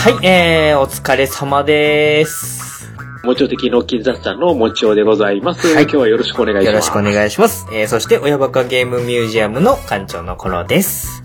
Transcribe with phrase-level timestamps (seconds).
[0.00, 2.90] はい、えー、お疲れ様です。
[3.22, 5.74] もちお的ノッキン雑談のもちおでございます。
[5.74, 6.66] はい今日はよろしくお願いします。
[6.68, 7.66] よろしくお願いします。
[7.70, 11.22] えー、そして、親バカゲームミュージアムの館長の頃です。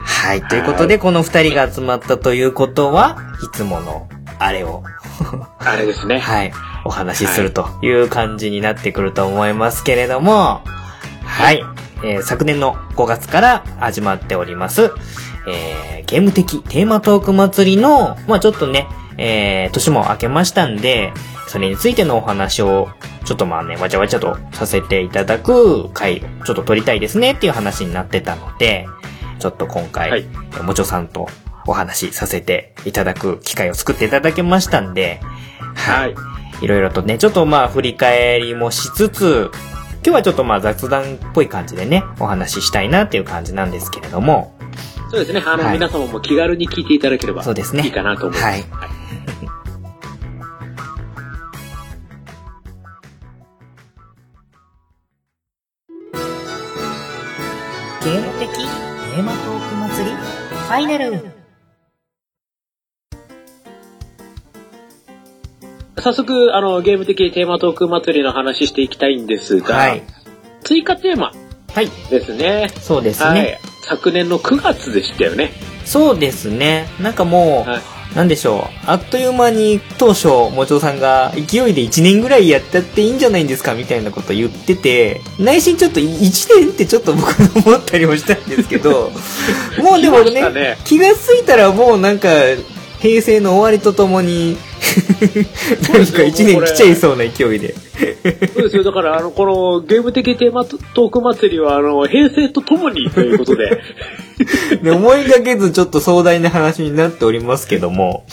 [0.00, 4.08] はい、ということで、この二人が集まったということは、いつもの、
[4.40, 4.82] あれを、
[5.60, 6.18] あれですね。
[6.18, 6.52] はい、
[6.84, 10.62] お話しするという感じになってくると思いますけれども、
[11.24, 11.62] はい、
[12.02, 14.90] えー昨年の5月から始まっております、
[15.50, 18.86] えーゲーム的テーマトーク祭りの、まあちょっとね、
[19.18, 21.12] えー年も明けましたんで、
[21.46, 22.88] それについてのお話を、
[23.24, 28.86] ちょっとまあね、わちゃわちゃとさせていただく回、ちょっと撮りたいですねっていう話になってたので、
[29.38, 30.26] ちょっと今回、はい
[30.62, 31.28] もちょさんと
[31.66, 35.20] お話しさせていただく機会を作っていただけましたんで、
[35.74, 36.14] はい。
[36.62, 39.50] いろいろとね、ちょっとまあ振り返りもしつつ、
[40.04, 44.57] 今日はちょっとまあ雑談っぽい感じでね、お話ししたいなっていう感じなんですけれども、
[45.10, 45.42] そうですね。
[45.44, 48.44] あの、はい皆様も気軽に聞いていただければそうですねいいかなと思います。
[48.44, 48.64] はい
[58.04, 61.38] ゲーム的テーマトーク祭りファイナル
[66.00, 70.02] 早速、あの、ゲーム的テーマトーク祭りの話していきたいんですが、はい。
[70.62, 71.32] 追加テーマ
[71.74, 71.90] はい。
[72.08, 72.68] ですね。
[72.80, 73.40] そうですね。
[73.40, 73.58] はい。
[73.88, 75.52] 昨年の9月でしたよね。
[75.84, 76.88] そうですね。
[77.00, 77.82] なんかもう、はい。
[78.14, 78.62] なんでしょう。
[78.86, 86.08] あっという間に当初、もちおさんが勢いで1年ぐらいやったっていいんじゃないんですかみたいなこと言ってて、内心ちょっと1
[86.58, 87.34] 年ってちょっと僕
[87.68, 89.12] 思ったりもしたんですけど、
[89.82, 92.28] もうでもねね気がついたらもうなんか、
[93.00, 94.56] 平成の終わりとともに、
[95.92, 97.74] なんか1年来ちゃいそうな勢いで。
[97.98, 98.84] そうですよ。
[98.84, 103.82] だから、あの、このゲーム的テーマトーク祭りは、あの、平成とともにということで、
[104.82, 108.24] で思いがけずちょっと壮大な話になっておりますけども、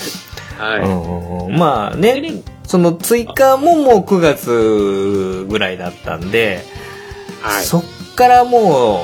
[0.57, 1.51] はい。
[1.57, 6.63] まあね、その追加ももう9月ぐらいだったんで、
[7.41, 7.63] はい。
[7.63, 7.83] そっ
[8.15, 9.01] からも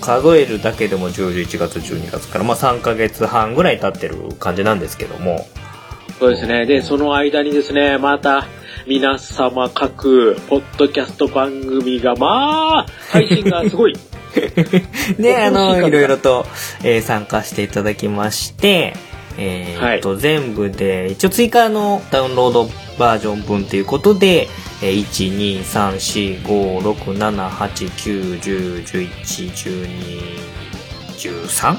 [0.00, 5.46] う数えるだけでも10、11月、12月から、まあ3ヶ月半ぐらい経ってる感じなんですけども、
[6.18, 6.66] そうですね。
[6.66, 8.46] で、その間にですね、また、
[8.88, 13.94] 皆様各、ポッドキャスト番組が、まあ、配信がすごい。
[15.18, 16.46] で、 あの、いろいろと、
[16.82, 18.96] えー参加していただきまして、
[19.36, 24.48] えーっと、全部で、一応追加のダウンロードバージョン分ということで、
[24.80, 29.52] えー、1、2、3、4、5、6、7、8、9、10、11、
[31.18, 31.76] 12、13?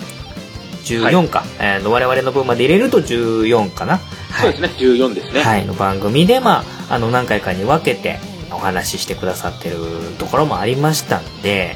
[0.84, 4.00] 14か、えー我々の分まで入れると14かな。
[4.41, 5.41] そうですね、14ですね。
[5.41, 8.19] はい、の番組で、まあ、あの、何回かに分けて
[8.51, 9.77] お話ししてくださってる
[10.17, 11.75] ところもありましたんで、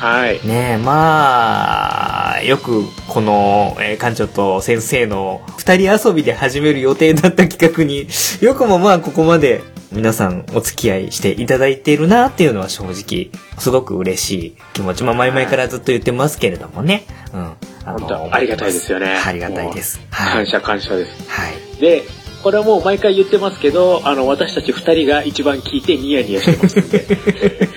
[0.00, 0.40] はい。
[0.46, 8.08] ねえ、まあ、よくこの、えー館長と先生の二人遊びで始める予定だった企画に、
[8.40, 9.60] よくもまあここまで
[9.92, 15.04] 皆さんお付き合いしていただいているなっていうのは正直、すごく嬉しい気持ち。
[15.04, 17.04] まあ前々からずっと言ってますけれどもね。
[17.32, 17.56] うん。
[17.84, 20.00] あ本当ありがたいですよねありがたいです。
[20.10, 20.32] はい。
[20.32, 21.28] 感謝感謝です。
[21.28, 21.80] はい。
[21.80, 22.02] で、
[22.42, 27.68] これはもう毎回言ってますけど、あの、私たち二人が一番聞いてニヤニヤしてますんで。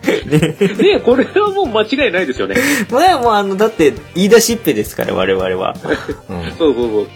[0.30, 2.56] ねこれはもう間違いないですよね。
[2.90, 5.74] まあもうあの、だって言い出しっぺですから、我々は。
[6.28, 6.52] うん。
[6.58, 7.08] そうそうそう。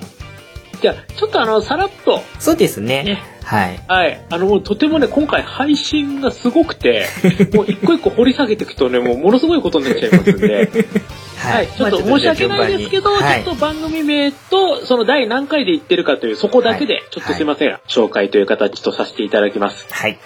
[0.85, 3.05] じゃあ、ちょっとあの、さらっと、そうですね。
[3.05, 3.81] ねはい。
[3.89, 4.21] はい。
[4.29, 7.07] あの、もうとてもね、今回配信がすごくて、
[7.57, 10.69] もう一個一個掘り下げていくとね、もうものすごいことになっちゃいますんで、
[11.41, 11.69] はい。
[11.69, 19.87] ちょっと申し訳ないですけど、はいちょっと番組名と、その第何回で言ってるかという、そこだけで、ちょっとすいません、紹介という形とさせていただきます。
[19.91, 20.19] はい。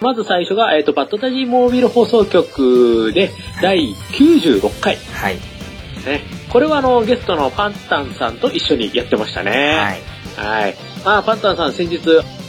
[0.00, 5.34] まず最初が、えっ、と、バッドタジーモービル放送局で、第96回はい。
[6.06, 6.39] ね。
[6.50, 10.00] これはあの、ゲストのパンタンさんと一緒にやってましたね。
[10.36, 10.46] はい。
[10.46, 10.74] はい。
[11.04, 12.00] まあ、パンタンさん先日、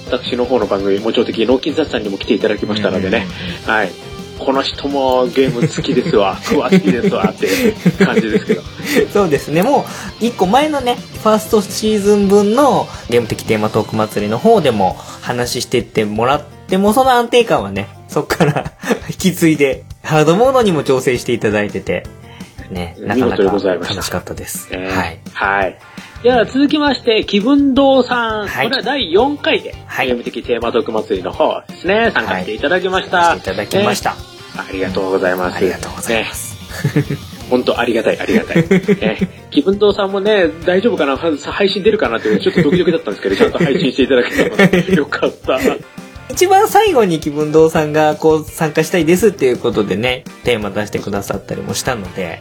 [0.10, 3.28] 私の方の番組、もちろん的、脳筋雑談にも来ていただきましたのでね。
[3.66, 3.92] はい。
[4.40, 7.74] この人もゲーム好きですわ、 詳しいですわ、っていう
[8.04, 8.64] 感じですけど。
[9.14, 9.62] そうですね。
[9.62, 9.86] も
[10.20, 18.72] う、一個前のね、ファーストシーズン分のゲーム的テーマトーク祭りの方でも話してってもらっても、その安定感はね、そっから
[19.10, 22.04] 引き継いで、ハードモードにも調整していただいてて、
[22.72, 24.72] ね、なかなか楽しかったです。
[24.72, 25.20] ねはい。
[25.34, 25.80] はい。
[26.24, 28.48] では続きまして、気分堂さん。
[28.48, 33.36] はいこれは第4回で、はいゲーム的テーマトーク祭りの方ですね、参加していただきました。
[33.38, 34.12] していただきました。
[34.12, 34.18] ね
[34.58, 35.58] ありがとうございます。
[35.58, 36.58] ありがとうございます。
[37.50, 38.58] 本当ありがたい、ありがたい。
[39.00, 39.18] ね、
[39.50, 41.18] 気分堂さんもね、大丈夫かな？
[41.18, 45.60] 配信出るかなっていうちょっとドキドキだったんですけど、 ちゃんと配信していただけたので、よかった。
[46.30, 52.40] 一番最後に気分堂さんがこう参加したいですっていうことでね、テーマ出してくださったりもしたので、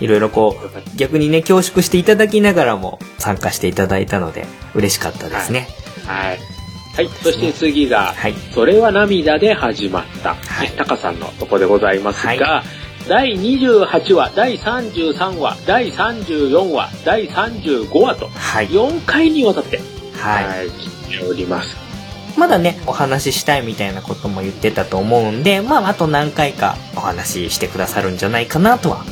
[0.00, 5.68] いろいろこう、逆にね、恐縮していただきながらも参加していただいたので、嬉しかったですね。
[6.06, 6.38] はい。
[6.94, 7.08] はい。
[7.08, 8.34] そして次が、はい。
[8.52, 10.34] それは涙で始まった。
[10.34, 12.64] はいタカさんのとこでございますが、は
[13.08, 18.68] 第28話、第33話、第34話、第35話と、はい。
[18.68, 19.80] 4回にわたって、
[20.16, 20.68] はい。
[20.68, 21.84] い、聞いております。
[22.36, 29.04] まだね、お話ししたいみたいなことも言ってたと思うんで、まあ、あと何回かお話ししてくださるんじゃないかなとは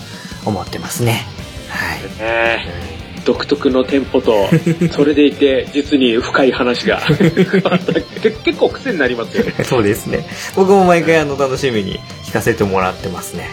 [0.45, 1.27] 思ってますね。
[1.69, 2.03] はい。
[2.19, 2.93] ね
[3.25, 4.49] 独特のテンポと、
[4.91, 7.01] それでいて、実に深い話が、
[8.45, 9.55] 結構癖になりますよね。
[9.65, 10.27] そうですね。
[10.57, 13.49] 僕も毎回あの楽しみに聞かせてもらってますね。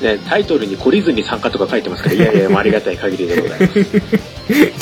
[0.00, 3.74] ね、タイトルに懲りずに参加とか書いてますから、いやいや、 ありがたい限りでございます。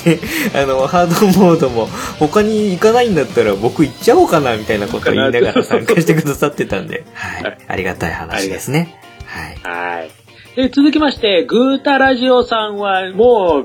[0.04, 0.20] で、
[0.54, 1.88] あの、ハードモードも、
[2.18, 7.58] 他に行かないんだったら僕行っちゃおうかな、みたいなことを言いながら参加してくださってたんで、はい。
[7.66, 9.00] ありがたい話ですね。
[9.24, 9.58] はい。
[9.62, 10.25] はい。
[10.56, 13.64] で、続きまして、グータラジオさんは、もう、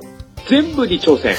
[0.49, 1.35] 全部に挑戦。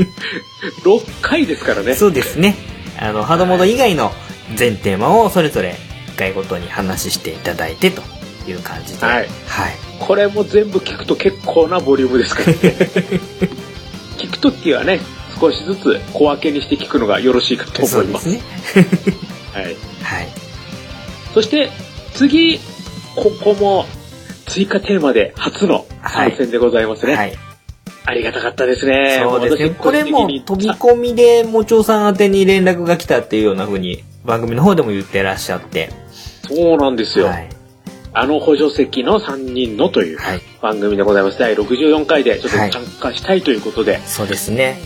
[0.84, 1.94] 6回ですからね。
[1.94, 2.54] そうですね。
[2.98, 4.12] あの、ハードモード以外の
[4.54, 5.76] 全テーマをそれぞれ
[6.14, 8.02] 1回ごとに話していただいてと
[8.46, 9.06] いう感じで。
[9.06, 9.76] はいはい。
[9.98, 12.58] これも全部聞くと結構なボリュームですからね。
[14.18, 15.00] 聞くときはね、
[15.40, 18.24] 少しずつ小分けにして聞くのがよろしいかと思います。
[18.24, 19.16] そうですね。
[19.54, 19.64] はい。
[19.64, 19.70] は
[20.20, 20.28] い。
[21.32, 21.70] そして、
[22.12, 22.60] 次、
[23.14, 23.86] ここも
[24.46, 27.14] 追加テーマで初の参戦でございますね。
[27.14, 27.32] はい。
[28.08, 29.20] ありがたかったですね。
[29.22, 29.68] そうですね。
[29.68, 35.90] 私これも飛び込みでもちょうさん宛てに連絡が来たっていうような風に番組の方でも言ってらっしゃって。
[36.48, 37.26] そうなんですよ。
[37.26, 37.48] はい。
[38.12, 40.40] あの補助席の3人のというはい。
[40.62, 41.38] 番組でございます。
[41.38, 44.00] 第64回でちょっとはい参加したいということで。
[44.06, 44.78] そうですね。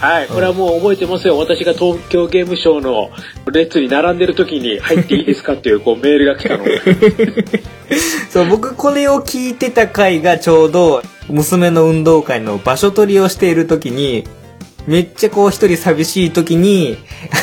[0.00, 0.28] はい。
[0.28, 1.38] これはもう覚えてますよ。
[1.38, 3.10] 私が東京ゲームショウの
[3.50, 6.64] 列に並んでる時に入っていいですかっていうこうメールが来たの。
[8.30, 14.24] そう、僕これを聞いてた回がちょうど娘の運動会の場所取りをしている時に、
[14.86, 16.98] めっちゃこう一人寂しい時に、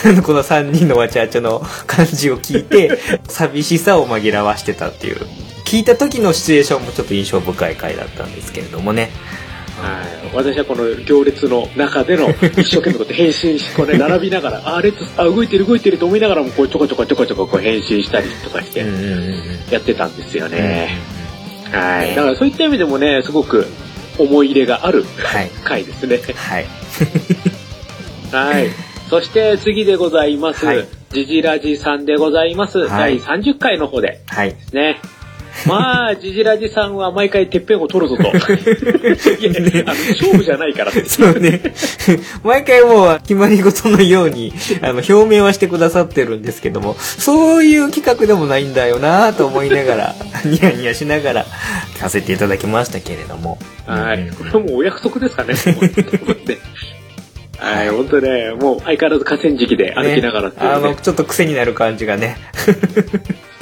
[0.06, 5.18] あの、この三人のわちゃわちゃの感じを聞いて、 寂しさを紛らわしてたっていう。
[5.66, 9.10] 聞いた時のシチュエーションもちょっと印象深い回だったんですけれどもね。
[9.84, 10.36] はい。
[10.36, 18.86] 私はこの行列の中での一生懸命こうやって返信し、こうね、 並びながら、あ、列、あ、動いてる動いてると思いながらも、こうちょこちょこちょこちょここう返信したりとかして。
[19.72, 20.98] やってたんですようんね。
[21.72, 22.10] はい。
[22.10, 23.68] ねだからそういった意味でもね、すごく
[24.18, 25.50] 思い入れがあるはい。
[25.64, 26.20] 回ですね。
[26.36, 26.66] はい。
[28.32, 28.70] はい。
[29.10, 30.66] そして次でございます。
[30.66, 32.88] はいジジラジさんでございます。
[32.88, 34.56] はい第30回の方ではい。
[34.68, 35.00] すね。
[35.68, 38.24] まあ、ジジラジさんは毎回てっぺんを取るぞと。
[38.28, 38.34] いや、
[39.86, 40.92] あの勝負じゃないから。
[40.92, 41.62] そうね。
[42.44, 50.16] 毎回もう決まり事のように、あの、表明はしてくださってるんですけども、そういう企画でもないんだよなと思いながら、
[50.46, 51.46] ニヤニヤしながら
[51.96, 53.58] 聞かせていただきましたけれども。
[53.86, 54.20] はい。
[54.20, 55.54] うんこれはもうお約束ですかね。
[57.60, 62.36] はい、本当ね、もう相変わらず河川敷で歩きながらっていうねねあの、ちょっと癖になる感じがね。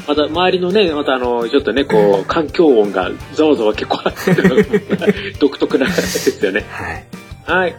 [0.08, 6.66] また周りのね、またあの、ちょっとね、こう、環境音がざわざわ結構あって、 独特なですよね。
[6.70, 7.06] はい。
[7.60, 7.76] はい。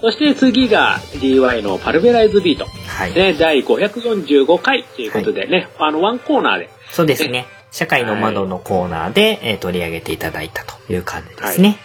[0.00, 2.66] そして次が DY のパルベライズビート。
[2.86, 3.14] はい。
[3.14, 6.70] ね、第545回ということでね、あの、ワンコーナーで。
[6.90, 7.46] そうですね。
[7.70, 11.78] 社会の窓のコーナーで、えー取り上げていただいたという感じですね。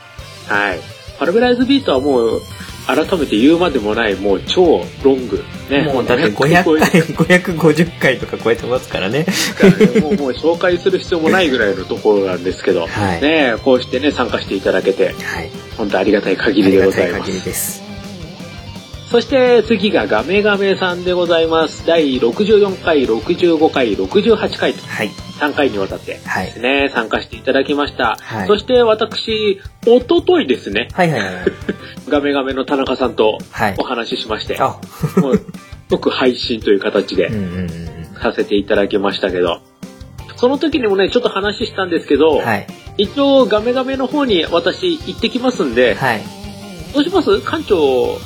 [0.48, 0.80] はい。
[1.20, 2.42] パルベライズビートはもう、
[2.88, 5.44] 改めて言うまでもない、もう超ロング。
[5.70, 5.84] ね。
[5.84, 7.02] もうだって500 500回、
[7.58, 9.26] 550回とか超えてますからね。
[10.02, 15.50] もうもう紹介する必要もないぐらいのところなんですけど、はいねこうしてね、参加していただけて、はい。
[15.78, 17.24] 本当ありがたい限ありでございます。
[17.24, 17.84] 限りです。
[19.12, 21.86] そして次がガメガメさんでございます。
[21.86, 25.12] 第64回、65回、68回とはい。
[25.40, 28.18] 3回にわたってはいですね、参加していただきました。
[28.22, 31.34] はいそして私、おとといですね、はいはいはい。
[32.10, 33.84] ガメガメの田中さんとはいお。
[33.84, 34.78] 話ししまして、あ、
[35.18, 35.42] もう
[35.90, 37.70] 即配信という形でうんうんうん
[38.22, 39.60] させていただきましたけど、
[40.38, 42.46] その時にもね、ちょっと話したんですけど、うん。
[42.46, 42.68] はい。
[42.98, 46.22] 一応ガメガメの方に私行ってきますんで、はい。
[46.94, 47.42] どうします？
[47.42, 48.18] 館長、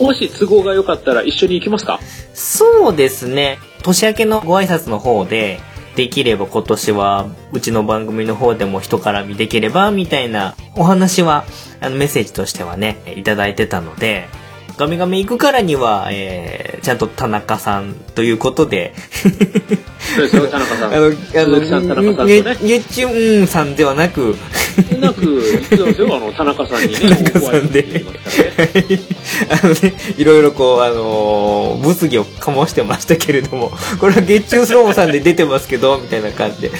[0.00, 2.00] もし都合が良かったら一緒に行きますか？
[2.32, 3.58] そうですね。
[3.82, 5.60] 年明けのご挨拶の方で、
[5.96, 11.44] できれば今年は、うちの番組の方でも人絡みできれば、みたいなお話は、
[11.80, 14.28] あのメッセージとしてはね、いただいてたので、
[14.76, 18.92] ガミガミ行くからには、えー、ちゃんと田中さんということで、
[20.16, 20.92] そうですよ、田中さん。
[20.94, 24.36] あの、あ鈴木さん田中さんとの、ねげ、げっちゅんさんではなく、
[25.00, 28.04] なく、実はですよ、あの、田中さんにね、 田中さんでね。
[29.48, 36.70] あのね、いろいろこう、あのー物議を醸してましたけれども、 これは月中スローモさんで出てますけど、みたいな感じで。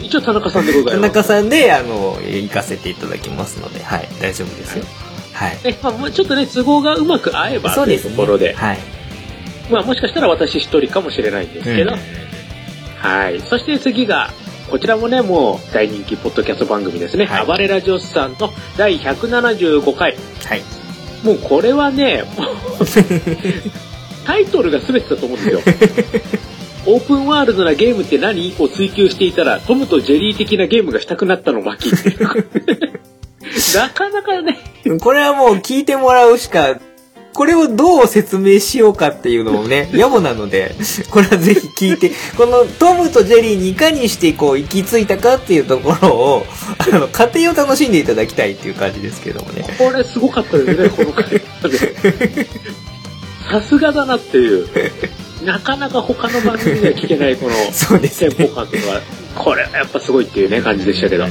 [0.00, 1.14] 一応田中さんでござ田います。
[1.14, 4.84] 中さんで、あの、行かせていただきますので、はい、大丈夫ですよ。
[4.84, 5.05] はい。
[5.64, 8.16] ねまあまあ、ちょっとね、都合がうまく合えばというそうですね。
[8.16, 8.78] ところで、はい。
[9.70, 11.98] まあ、もしかしたら私一人かもしれないんですけど、うん
[13.06, 13.40] はい。
[13.40, 14.30] そして次が、
[14.70, 17.26] こちらもね、もう大人気ポッドキャスト番組ですね。
[17.26, 20.16] はい暴れラジオスさんの第175回。
[20.44, 20.62] はい。
[21.24, 22.24] もうこれはね、
[24.26, 25.60] タイトルが全てだと思うんですよ。
[26.86, 28.54] オープンワールドなゲームって何？
[28.58, 32.95] を追求していたら、トムとジェリー的なゲームがしたくなったの巻っていう。
[33.74, 34.58] なかなかね、
[35.00, 36.78] これはもう聞いてもらうしか、
[37.32, 40.74] これをどう説明しようかっていうのもね、 野暮なので、
[41.10, 46.46] これはぜひ聞いて、このトムとジェリーにいかにしてこう行き着いたかっていうところを、
[46.78, 49.66] あの、過程を楽しんでいただきたいっていう感じですけどもね。
[49.78, 51.42] これすごかったですね、この回。
[53.50, 54.66] さすがだなっていう。
[55.44, 59.00] なかなか他の番組では聞けないこの そうですねテンポ感とか、
[59.34, 61.26] これはやっぱすごいっていうね、感じでしたけど、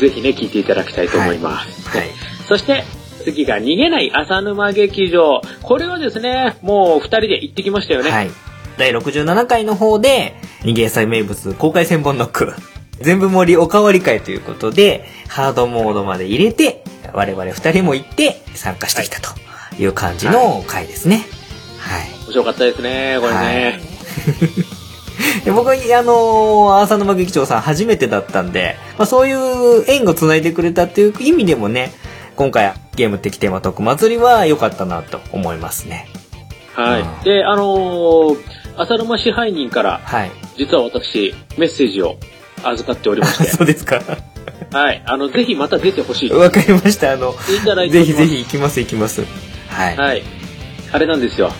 [0.00, 1.88] ぜひね、聞いていただきたいと思います。
[1.90, 2.08] はい。
[2.48, 2.84] そして、
[3.22, 5.42] 次が逃げない浅沼劇場。
[5.62, 8.10] これはですね、もう二人で行ってきましたよね。
[8.10, 8.30] はい。
[8.78, 12.54] 第67回の方で、逃げ祭名物公開千本ノック。
[13.00, 19.30] 全部盛りおかわり会ということで、ハードモードまで入れて、我々二人も行って参加してきたと
[19.78, 21.26] いう感じの回ですね。
[21.78, 22.08] はい。
[22.24, 23.80] 面白かったですね、これね。
[24.40, 24.79] で
[25.54, 31.92] 僕、あのー、浅沼劇長さん初めてだったんで、まあ、そういう縁を繋いでくれたっていう意味でもね、
[32.36, 36.08] 今回ゲーム的テーマトーク祭りは良かったなと思いますね。
[36.74, 37.00] はい。
[37.02, 40.30] うんで、あのー浅沼支配人から、はい。
[40.56, 42.16] 実は私、メッセージを
[42.64, 44.00] 預かっておりまし そうですか。
[44.00, 45.02] て、はい。
[45.04, 47.12] あの、ぜひまた出てほしいとわかりました。
[47.12, 47.34] あの、
[47.84, 49.24] いぜひぜひ行きます行きます。
[49.68, 49.96] はい。
[49.96, 50.22] はい。
[50.92, 51.52] あれなんですよ。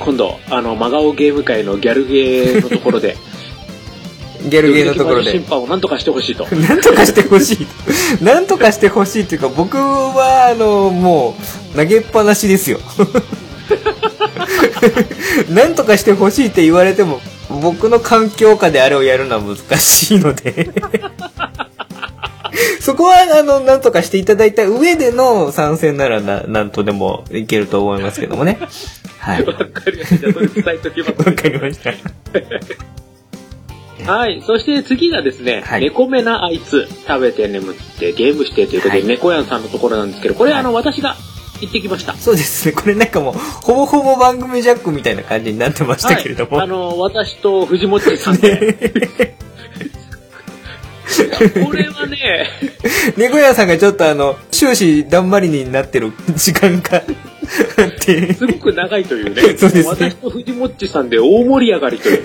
[0.00, 3.16] 今度、あの、真顔ゲーム界のギャルゲーのところで、
[4.48, 5.44] ギャルゲーのところで審。
[5.44, 6.46] 判をなんとかしてほしいと。
[6.56, 7.66] なんとかしてほしい。
[8.24, 11.36] なんとかしてほしいっていうか、僕は、あの、も
[11.74, 12.80] う、投げっぱなしですよ。
[15.50, 17.20] なんとかしてほしいって言われても、
[17.60, 20.70] 僕の環境下であれをやるのは難しいので。
[22.80, 28.58] そこは、あの、なんとかしていただいた上での参戦ならな、なんとでもいけると思いますけどもね。
[29.20, 29.44] はい。
[29.44, 30.16] わかりました。
[30.18, 31.28] じゃあ、それ伝えときます。
[31.28, 31.92] わかりました。
[34.10, 34.42] はい。
[34.42, 41.16] そして次がですね、はい猫目なあいつ、食べて眠ってゲームしてということで、はい猫やんさんのところなんですけど、これ、はいあの、私が
[41.60, 42.14] 行ってきました。
[42.14, 42.72] そうですね。
[42.72, 46.56] これなんかもう、ほぼほぼ番組ジャックみたいな感じになってましたけれども。
[46.56, 49.36] はい、あの、私と藤本さんで、
[51.64, 52.48] これはね、
[53.16, 62.24] 猫屋さんがちょっとあの、終始だんまりになってる時間があって、すごく長いというね、 そうですね私と藤本さんで大盛り上がりという。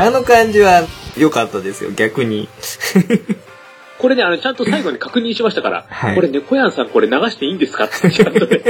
[0.00, 0.86] あの感じは
[1.18, 2.48] 良かったですよ、逆に。
[3.98, 7.84] これね、あの、ちゃんと最後に確認しましたから、はいこれ猫やんさんこれ流していいんですか？
[7.84, 8.60] ってちゃんとね。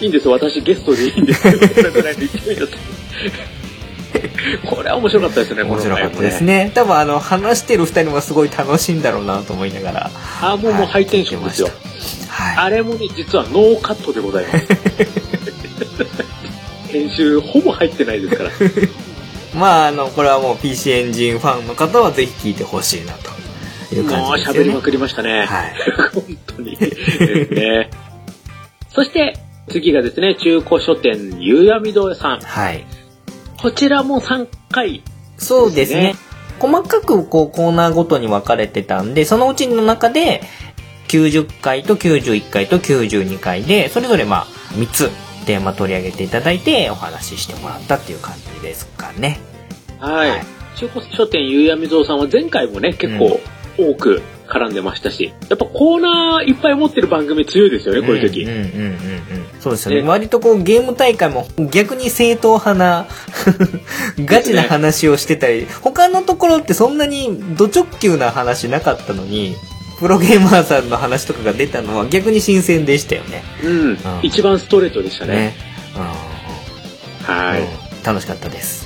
[0.00, 1.54] いいんですよ、私ゲストでいいんですよ。
[1.74, 2.72] これぐらいで勢いだと
[4.66, 6.64] これは面白かったですね、面白かったですね。
[6.64, 6.70] ね。
[6.74, 10.10] 多分あの、話してる二人はすごい楽しいんだろうなと思いながら。
[10.40, 11.68] あ、もうもうハイテンションですよ。
[12.28, 14.66] はあれもね、実はノーカットでございます。
[16.92, 18.50] 編集ほぼ入ってないですから。
[18.50, 18.52] い。
[19.54, 23.30] まああの、これはもう PC エンジンファンの方はぜひ聞いてほしいなと
[23.94, 24.60] いうもう感じですよね。
[24.60, 25.46] 喋りまくりましたね。
[25.46, 25.74] はい。
[26.14, 26.76] 本当に。
[26.76, 27.90] ですね。
[28.94, 29.38] そして、
[29.70, 32.40] 次がですね、中古書店、ゆうやみ堂さん。
[32.40, 32.84] はい。
[33.58, 35.02] こちらも3回。
[35.38, 36.14] そうですね。
[36.58, 40.42] 細かくこうコーナーごとに分かれてたんで、そのうちの中で
[41.08, 45.10] 90回と91回と92回で、それぞれまあ3つ
[45.46, 49.38] テーマ取り上げていただいてお話ししてもらったっていう感じですかね。
[49.98, 50.30] はい。
[50.30, 50.46] はい
[50.76, 53.40] 中古書店、ゆうやみ堂さんは前回もね、結構
[53.78, 58.42] 多く絡んでましたし、やっぱコーナーいっぱい持ってる番組強いですよね、こういう時。
[58.42, 58.96] うんうんうんうんうん。
[59.60, 60.02] そうですよね。
[60.02, 63.06] ね割とこうゲーム大会も逆に正統派な
[64.24, 69.56] ガチな話をしてたり、他のところってそんなにド直球な話なかったのに、
[69.98, 73.42] プロゲーマーさんの話とかが出たのは逆に新鮮でしたよね。
[73.64, 73.98] うん。
[74.22, 75.34] 一番ストレートでしたね。
[75.34, 75.56] ね。
[75.96, 77.60] うんはい。
[77.60, 78.85] うん楽しかったです。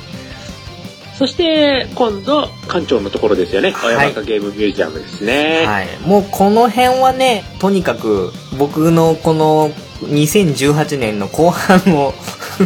[1.20, 3.72] そして、今度、館長のところですよね。
[3.72, 5.66] はいゲームミュージアムですね。
[5.66, 5.86] はい。
[6.06, 9.68] もうこの辺はね、とにかく僕のこの
[10.04, 12.14] 2018年の後半を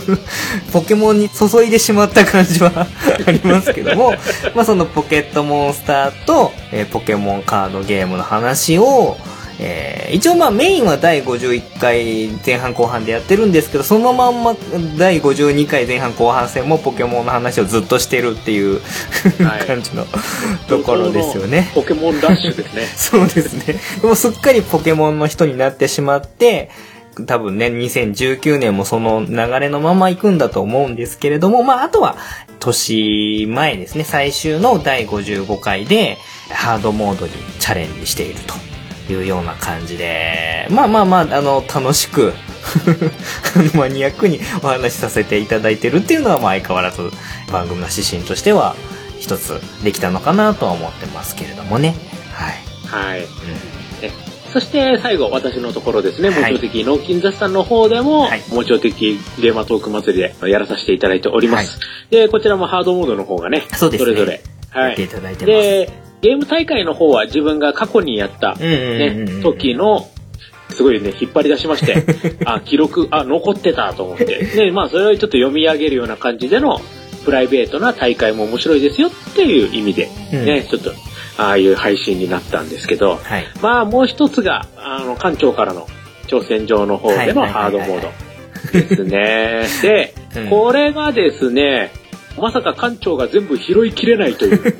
[0.72, 2.70] ポケモンに注いでしまった感じは
[3.26, 4.14] ありますけども、
[4.54, 9.16] まあそのポケットモンスターと、えーポケモンカードゲームの話を、
[9.60, 14.54] えー一応まあメインは第51回前半後半でやってるんですけど、そのまんま
[14.96, 18.80] 第52回前半後半戦もポケモンの話をずっとしてるっていう、
[19.44, 20.04] はい感じの
[20.68, 21.70] ところですよね。
[21.74, 22.86] ポケモンラッシュですね。
[22.94, 23.80] そうですね。
[24.00, 26.70] でもすっかりポケモンの人になってしまって、
[27.26, 32.16] 多分ね、2019年もその流れのまま行くんだと思うんですけれども、まあ、あとは、
[32.60, 36.18] 年前ですね、最終の第55回で、
[36.50, 38.54] ハードモードにチャレンジしていると
[39.10, 42.32] いうような感じで、まあまあまあ、あの、楽しく、
[43.74, 47.10] マニアックにお話しさせていただいてるっていうのは、まあ相変わらず
[47.52, 48.74] 番組の指針としては、
[49.18, 51.94] 一つできたのかなとは思ってますけれどもね。
[52.32, 53.10] はい。
[53.10, 53.20] はい。
[53.20, 53.28] うん
[54.54, 61.80] そして最後、私のところですね、はいモチョ的脳筋雑談の方でも、はいモチョ的ゲーマートーク祭りでやらさせていただいております。
[62.08, 64.40] で、こちらもハードモードの方がね、そねれぞれ。
[64.72, 65.46] やっていただいてます。
[65.46, 65.90] で、
[66.24, 70.08] ゲーム大会の方は自分が過去にやった、ね、時の、
[70.70, 72.02] すごいね、引っ張り出しまして、
[72.46, 74.24] あ、記録、あ、残ってたと思って。
[74.56, 76.80] で、まあ、それをちょっと読み上げるような感じでの、
[77.26, 80.92] プライベートな大会も面白いですよっていう意味で、うんね、ちょっと、
[81.36, 83.44] ああいう配信になったんですけど、はい。
[83.60, 85.86] まあ、もう一つが、あの、館長からの
[86.28, 88.08] 挑戦状の方でのハードモード
[88.72, 89.66] ですね。
[89.82, 91.92] で、うんこれがですね、
[92.38, 94.74] まさか館長が全部拾いきれないという。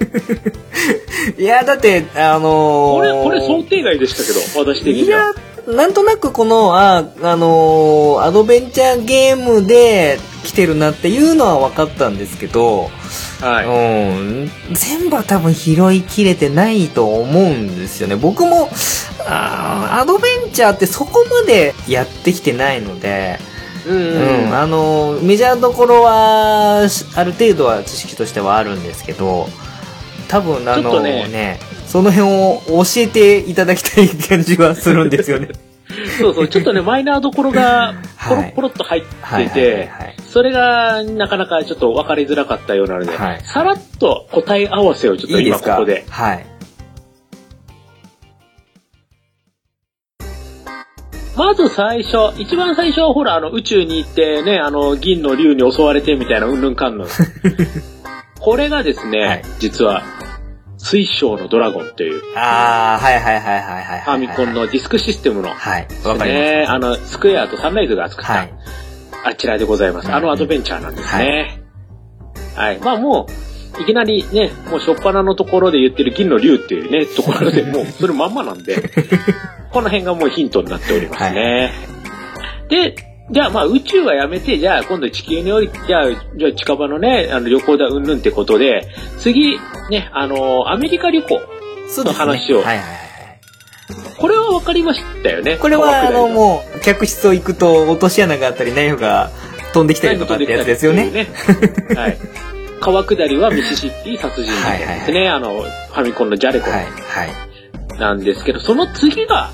[1.39, 4.41] いや、だって、あのーこれ、これ想定外でしたけど、
[4.73, 5.33] 私的いには
[5.67, 12.91] や。、なんとなくこの、あ、あのーアドベンチャーゲームで来てるなっていうのは分かったんですけど、
[13.41, 13.67] はい。
[13.67, 18.17] うん、全部は多分拾いきれてないと思うんですよね。
[18.17, 18.69] 僕も、
[19.27, 23.39] あーアドベンチャーってそこまでやってきてないので、
[23.87, 29.49] うんうん、あの、メジャーどころは、しある程度は知識としてはあるんですけど、
[30.35, 35.51] 多分あのとねね、その辺を教えていただきたい感じはするんですよね。
[36.19, 37.95] そうそう、ちょっとね、マイナーどころが、
[38.29, 39.91] ポロはいポロっと入っはいてて。
[40.33, 45.75] それが、なかなかちょっと分かりづらかったようなので、はいさらっと答え合わせをちょっと今いいですか？
[45.75, 46.05] ここで。
[46.11, 46.47] はい。
[51.37, 57.07] まず最初、一番最初はほら、あの、宇宙に行ってね、あの、銀の竜に襲われてみたいな、うんぬんかんぬん。
[58.41, 60.03] これがですね、はい実は、
[60.85, 64.01] 水晶のドラゴンという、あー、はいはいはいはいはいはい。
[64.03, 65.89] ファミコンのディスクシステムの、はい。
[66.05, 68.29] わかりね、まあの、スクエアとサンライズが作っす。
[68.31, 68.55] た、はい。
[69.25, 70.13] あちらでございます。
[70.13, 71.63] あのアドベンチャーなんですね。
[72.55, 72.79] はい。
[72.81, 73.27] まあも
[73.79, 78.77] う、いきなりね、もう初っ端のところで言ってる銀の竜っていうね、 ところでもうそれまんまなんで、
[79.73, 81.73] この辺がもうヒントになっておりますね。
[82.69, 82.95] で、
[83.31, 88.87] じゃあまあ宇宙はやめて、じゃあ今度地球に降り、じゃあ、じゃあ近場のね、あの旅行だうんぬんってことで、
[89.19, 89.59] 次、
[89.91, 91.41] ね、あのアメリカ旅行。
[91.89, 92.13] そうですね。
[92.13, 93.05] 話をはいはいはい。
[94.17, 95.57] これは分かりましたよね。
[95.57, 99.31] これは、あの、もう、客室を行くと、落とし穴があったり、ナイフが
[99.75, 101.11] 飛んできたりとかってやつですよね。
[101.11, 101.29] ね。
[101.95, 102.19] はい。
[102.81, 105.29] 川下りはミシシッピ殺人事件ですね。
[105.29, 107.99] あの、ファミコンのジャレコはい、はい。
[107.99, 109.51] なんですけど、その次が、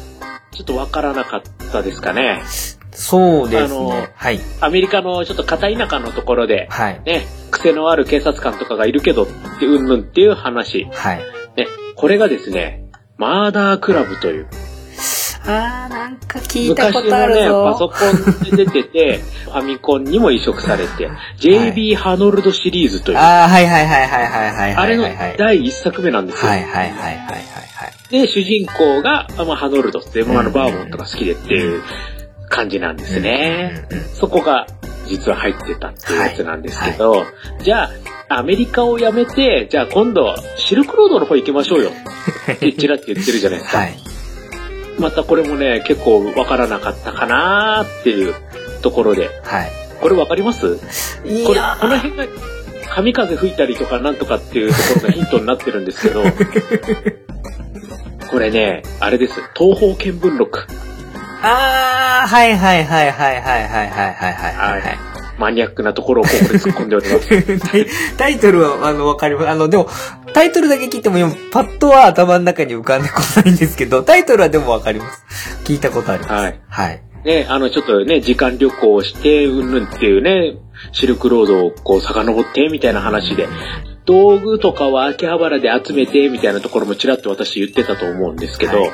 [0.52, 2.42] ちょっとわからなかったですかね。
[2.92, 4.10] そうですね。
[4.14, 4.40] はい。
[4.60, 7.00] アメリカのちょっと片田舎のところで、はい。
[7.04, 9.26] ね、癖のある警察官とかがいるけど、っ
[9.58, 10.86] てうんぬんっていう話。
[10.92, 11.18] はい。
[11.56, 12.84] ね、これがですね、
[13.16, 14.48] マーダークラブという、
[15.46, 17.88] あー、なんか聞いた昔ことあるのね、パソぞ。
[17.88, 24.74] コンで出てて、 ファミコンにも移植されて、JB ハノルドシリーズという、あー、はいはいはいはいはいはいはい。
[24.74, 26.50] あれの第一作目なんですよ。
[26.50, 28.10] はいはいはいはいはい。
[28.10, 31.82] で、主人公が、あまあ、ハノルドって、まあ、あの、うんバーボンとか好きでっていう
[32.50, 33.86] 感じなんですね。
[34.14, 34.66] そこが、
[35.08, 37.24] 実は入ってたっていうやつなんですけど、
[37.62, 37.88] じゃ
[38.28, 41.90] あ、アメリカを辞めて、じゃあ今度、シルクロードの方行きましょうよ。
[42.52, 43.78] ってちらって言ってるじゃないですか。
[43.78, 43.94] はい。
[44.98, 48.34] またこれもね、結構わからなかったかなーっていう
[48.82, 49.30] ところで。
[49.44, 49.70] はい。
[50.00, 50.76] これわかります？
[50.76, 50.82] こ
[51.24, 52.26] れいや、この辺が、
[52.88, 56.22] 神風吹いたりとかなんとかっていうところがヒントになってるんですけど、
[58.30, 59.34] これね、あれです。
[59.56, 60.66] 東方見聞録。
[61.42, 64.82] あー、はいはいはいはいはいはいはいはいはい。
[64.82, 67.68] はいマニアックなところをここで突っ込んでおります。
[68.18, 69.48] タイトルは、あの、わかります。
[69.48, 69.88] あの、でも、
[70.34, 75.24] タイトルだけ聞いても、今、パッとは頭の中に浮かんでこないんですけど、タイトルはでもわかります。
[75.64, 76.32] 聞いたことあります。
[76.34, 76.60] はい。
[76.68, 77.02] はい。
[77.24, 80.58] ね、あの、ちょっとね、時間旅行をして、うんぬんっていうね、
[80.92, 83.48] シルクロードをこう遡って、みたいな話で、
[84.10, 88.90] 道具とかは秋葉原で集めて、みたいなところもちらっと私言ってたと思うんですけど、はい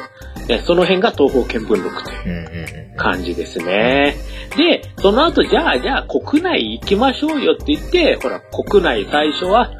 [0.48, 2.96] ねその辺が東方見聞録といううんうんうん。
[2.96, 4.14] 感じですね。
[4.56, 9.72] で、その後、じゃあ、じゃあ、国内行きましょうよって言って、ほら、国内最初は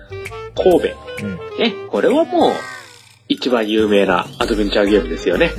[0.57, 0.89] 神戸。
[1.23, 1.37] うん。
[1.59, 2.53] ね、これはもう、
[3.29, 5.51] 一番有名なアドベンチャーゲームですよね。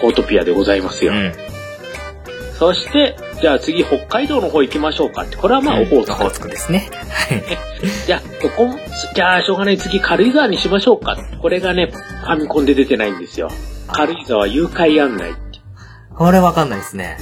[0.00, 1.12] ポートピアでございますよ。
[1.12, 1.32] うん。
[2.58, 5.36] そして、じゃあ次、北海道の方行きましょうかって。
[5.36, 6.88] これはまあ、オホーツクオホーツクですね。
[7.10, 7.42] はい。
[8.06, 8.78] じゃあ、ここも、
[9.14, 9.78] じゃあ、しょうがない。
[9.78, 11.16] 次、軽井沢にしましょうか。
[11.42, 13.50] これがね、ファミコンで出てないんですよ。
[13.88, 15.40] 軽井沢誘拐案内って。
[16.14, 17.18] これわかんないですね。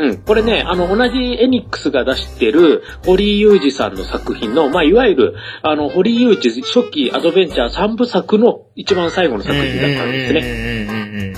[0.00, 0.16] うん。
[0.18, 10.40] これね、あの、同じエニックスが出してる、堀井雄二さんの作品の、まあ、いわゆる、あの、堀井雄二初期アドベンチャー3部作の一番最後の作品だったんですね。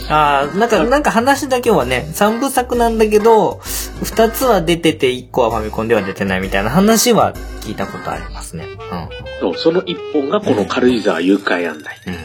[0.09, 3.61] ああ、なんか、なんか話だけはね、3部作なんだけど、
[4.05, 8.67] 2つは出てて1個はファミコンでは出てないみたいな話は聞いたことありますね。
[9.41, 11.97] そう、その一本がこの軽井沢誘拐案内。
[12.07, 12.15] うん。
[12.15, 12.19] うん。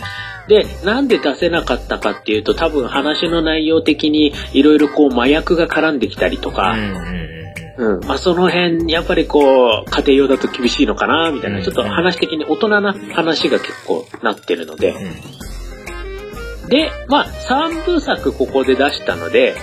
[0.48, 7.38] で、なんで出せなかったかっていうと、多分話の内容的にいろいろこう麻薬が絡んできたりとか、うんうんうん
[7.78, 8.08] うん。
[8.08, 14.96] まあ、その辺、やっぱりこう、家庭用だと厳しいのかな、みたいな、うんちょっと話的に大人な話が結構なってるので。
[16.70, 19.56] で、まあ、3部作ここで出したので、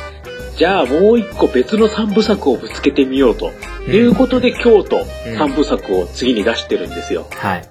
[0.57, 3.51] じゃあもう一個別の3部作をぶつけてみようと。
[3.90, 7.27] いうことで、京都3部作を次に出してるんですよ。
[7.33, 7.68] はい。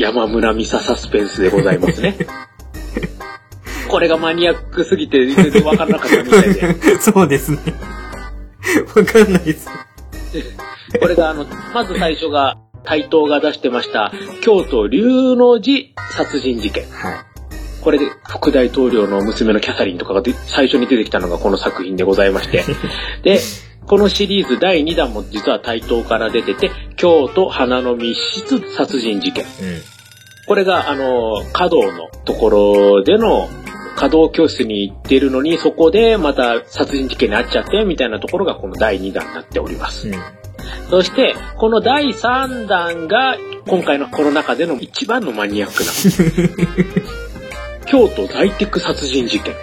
[0.00, 2.16] 山村美沙サスペンスでございますね。
[3.86, 6.74] これがマニアックすぎて全然わからなかったみたいで。
[6.98, 7.58] そうですね。
[8.96, 9.68] わかんないです。
[10.98, 14.10] これがあの、まず最初が、台東が出してました、
[14.40, 16.84] 京都龍能寺殺人事件。
[16.84, 17.26] は
[17.80, 22.64] これで副大統領の娘のキャサリンとかがで最初に出てきたのがこの作品でございまして。
[23.22, 23.40] で、
[23.86, 29.44] このシリーズ第2弾も実は台東から出てて、京都花の密室殺人事件。
[29.44, 29.46] い。
[29.46, 29.50] うん。
[30.46, 33.48] これがあの、華道のところでの、
[33.96, 40.08] 華道教室に行ってるのに、そこでまた殺人事件に遭っちゃって、みたいなところがこの第2弾になっております。
[40.08, 40.14] うん。
[40.90, 47.10] そして、この第3弾が、今回のコロナ禍での一番のマニアックな。
[47.90, 49.54] 京都在宅殺人事件。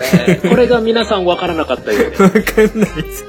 [0.00, 2.22] えーこれが皆さん分からなかったようで。
[2.22, 3.24] わかんないです。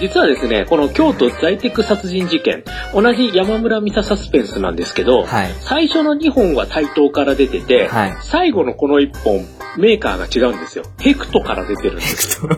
[0.00, 5.54] 実はですね、この京都在宅殺人事件、同じ山村美沙サスペンスなんですけど、はい。
[5.60, 9.46] 最初の2本は台東から出てて、はい最後のこの1本、
[9.78, 10.84] メーカーが違うんですよ。
[10.98, 12.42] ヘクトから出てるんです。
[12.42, 12.48] も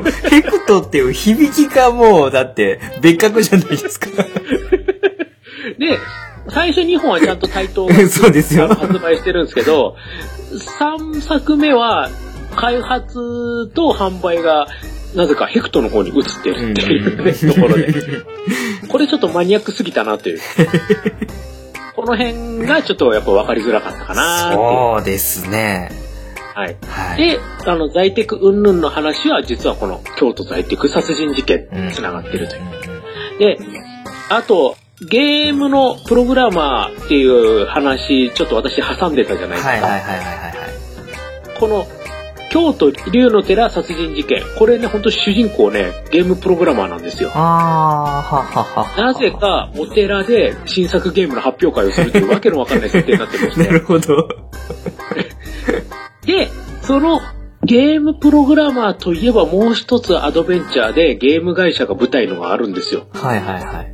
[0.00, 4.08] う ヘクトっていう響きがもう、だって、別格じゃないですか。
[5.78, 5.98] で、
[6.48, 8.68] 最初2本はちゃんと台東がそうですよ。
[8.68, 9.96] 発売してるんですけど、
[10.78, 12.10] 3作目は
[12.54, 14.66] 開発と販売が
[15.14, 17.94] なぜかヘクトの方に移ってるっていうね、ところで。
[18.88, 20.40] これちょっとマニアックすぎたなという。
[21.96, 24.52] この辺がちょっとやっぱ分かりづらかったかな。
[24.52, 25.90] そうですね。
[26.54, 26.76] はい。
[26.86, 27.18] はい。
[27.18, 32.62] で、あの、在宅云々の話は実はこの京都在宅殺人事件うんに繋がってるという。
[32.62, 32.84] うん
[33.38, 33.58] で、
[34.30, 39.70] あと、ゲームのプログラマーっていう話、ちょっと私挟んでたじゃないですか。
[39.70, 40.50] はいはいはいはいはいは
[41.56, 41.58] い。
[41.58, 41.86] この、
[42.50, 44.40] 京都竜の寺殺人事件。
[44.56, 47.30] これね、ほんと主人公ね、ゲームプログラマーなんですよ。
[47.34, 49.02] あー、はははは。
[49.02, 53.72] なぜか、お寺で新作ゲームの発表会をするというわけのわかんない設定になってましなて。
[53.74, 54.28] るほど。
[56.24, 56.48] で、
[56.82, 57.20] その
[57.64, 63.06] ゲームプログラマーといえばもう一つアドベンチャーでゲーム会社が舞台のがあるんですよ。
[63.12, 63.93] はいはいはい。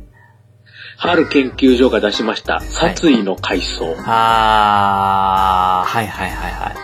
[1.01, 3.95] 春研究所が出しました、殺意の階層。
[4.05, 6.75] あー、はいはいはいは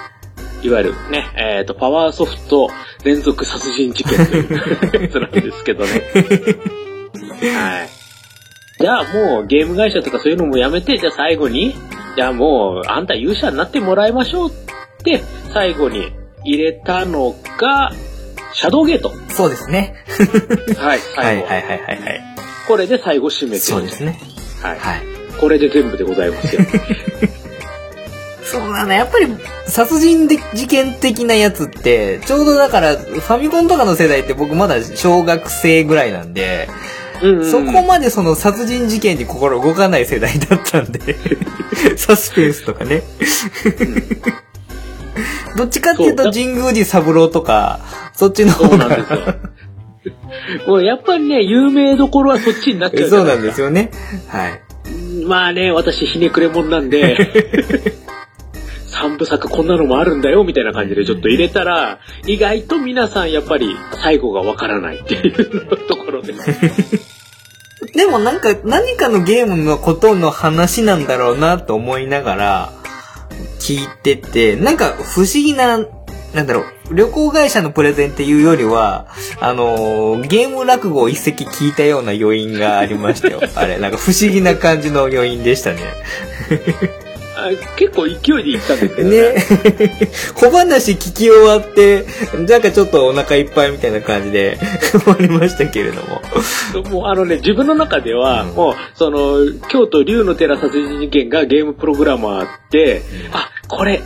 [0.63, 0.67] い。
[0.67, 2.67] いわゆるね、えっ、と、パワーソフト
[3.03, 5.91] 連続殺人事件という やつなんですけどね。
[5.91, 7.89] はい。
[8.79, 11.75] じゃあもうゲーム会社とかそういうのもやめて、じゃあ最後に、
[12.15, 14.53] じゃあもうあんた勇者になってもらいましょうっ
[15.03, 15.21] て、
[15.53, 16.11] 最後に
[16.43, 17.91] 入れたのが、
[18.53, 19.11] シャドウゲート。
[19.29, 19.93] そうですね。
[20.75, 21.45] はい、はい最後。
[21.45, 22.36] はいはいはいはい。
[22.67, 24.19] これで最後締めてるそうですね。
[24.61, 24.79] はい。
[24.79, 25.01] はい。
[25.39, 26.61] これで全部でございますよ。
[28.43, 28.95] そうだね。
[28.95, 29.27] やっぱり、
[29.65, 36.69] 殺人で事件的なやつって、ちょうどだから、ファミコンとかの世代って僕まだ小学生ぐらいなんで、
[37.21, 41.15] うんうんそこまでその殺人事件に心動かない世代だったんで、
[41.97, 43.01] サスペンスとかね。
[45.57, 47.79] どっちかっていうと、神宮寺三郎とか、
[48.13, 49.35] そっちの方そうなんですよが。。
[50.67, 53.35] もうやっぱりね、有名どころはそっちになっちゃうじそうな。
[53.35, 53.91] んですよね。
[54.27, 54.61] はい。
[55.25, 57.17] まあね、私ひねくれ者なんで、
[58.87, 66.33] 三部作こんなのもあるんだよ、みたいな感じでちょっと入れたら、意外と皆さんやっぱり最後がわからないっていうところで。
[67.93, 72.69] でもなんか、何かのゲームのことの話なんだろうなと思いながら、
[73.59, 75.85] 聞いてて、なんか不思議な、
[76.33, 79.07] なんだろう、旅行会社のプレゼンっていうよりは、
[79.39, 83.41] あのーゲーム落語を一席聞いたような余韻がありましたよ。
[83.55, 85.79] あれ、なんか不思議な感じの余韻でしたね。
[87.37, 89.21] あ結構勢いで行ったんですけどね。
[89.21, 90.11] ね。
[90.33, 92.05] 小話聞き終わって、
[92.47, 94.57] なんかちょっとお腹いっぱいみたいな感じで
[94.91, 96.21] 終わりましたけれども。
[96.89, 99.37] もうあのね、自分の中では、うんもう、その、
[99.69, 104.01] 京都竜の寺殺人事件がゲームプログラマーって、あ、これ、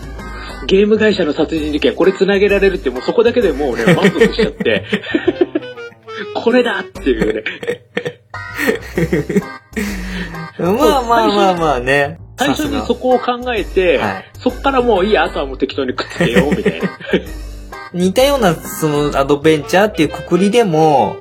[0.68, 4.86] ゲーム会社の殺人事件、これ繋げられるって、もうそこだけでもうね、 満足しちゃって、
[6.36, 7.44] これだっていうね。
[10.60, 12.20] まあまあまあまあね。
[12.38, 16.90] 最初にそこを考えて、はいそこからもういいや、あとはもう適当にくっつけよう、みたいな。
[17.94, 21.18] 似たような、その、アドベンチャーっていうくくりでも、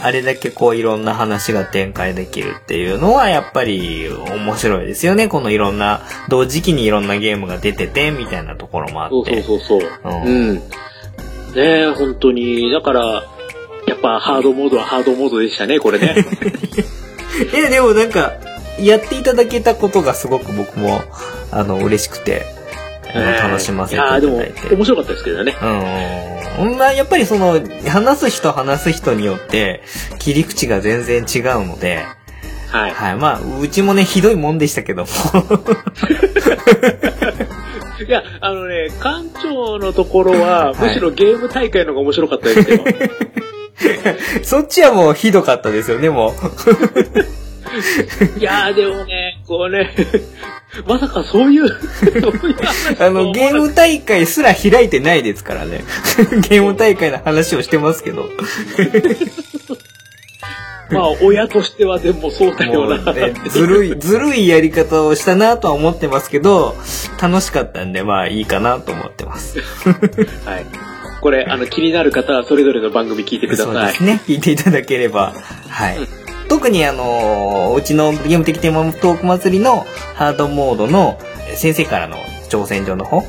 [0.00, 5.28] あれだけこういろんな話が展開できるっていうのはやっぱり面白いですよね。
[5.28, 9.42] このいろんな、同時期にいろんなゲームが出てて、みたいなところもあそうって。
[9.42, 9.90] そうそうそう。
[10.04, 10.54] うんうん。
[10.56, 10.62] ね
[11.54, 12.70] え、本当に。
[12.70, 13.24] だから、
[13.86, 16.16] やっぱハードモードはハードモードでしたね、これね。
[17.52, 18.32] いや、でもなんか、
[18.80, 21.00] やっていただけたことがすごく僕も、
[21.50, 22.44] あの、嬉しくて、
[23.12, 24.26] 楽しませていただいて。
[24.26, 25.54] いやーでも、面白かったですけどね。
[26.58, 26.78] うん。
[26.78, 29.82] まあ、やっぱりその、話す人話す人によって、
[30.18, 32.04] 切り口が全然違うので、
[32.68, 32.90] はい。
[32.90, 33.16] はい。
[33.16, 35.08] まあ、うちもね、ひどいもんでしたけども。
[38.06, 42.84] いや、あのね、館長のところは、はいむしろゲーム大会の方が面白かったですけど。
[44.42, 46.32] そっちはもうひどかったですよね、もう。
[48.38, 49.94] いやーでもね、こうね、
[50.86, 51.66] まさかそういう、
[52.98, 55.84] あの、ゲーム大会すら開いてないですからね。
[56.48, 58.28] ゲーム大会の話をしてますけど。
[60.90, 63.12] まあ、親としてはでもそうだよな。
[63.12, 66.76] ね、ずるい、ずるいやり方をしたなとは思ってますけど、
[67.20, 69.58] 楽しかったんで、まあいいかなと思ってます。
[70.44, 70.66] はい。
[71.22, 73.74] これ、あの、気になる方はそれぞれの番組聞いてください。
[73.74, 74.20] そうですね。
[74.26, 75.32] 聞いていただければ。
[75.68, 76.23] はい。
[76.54, 81.18] 特にあのーうちのゲーム的テーマトーク祭りのハードモードの
[81.50, 82.16] えー先生からの
[82.48, 83.22] 挑戦状の方、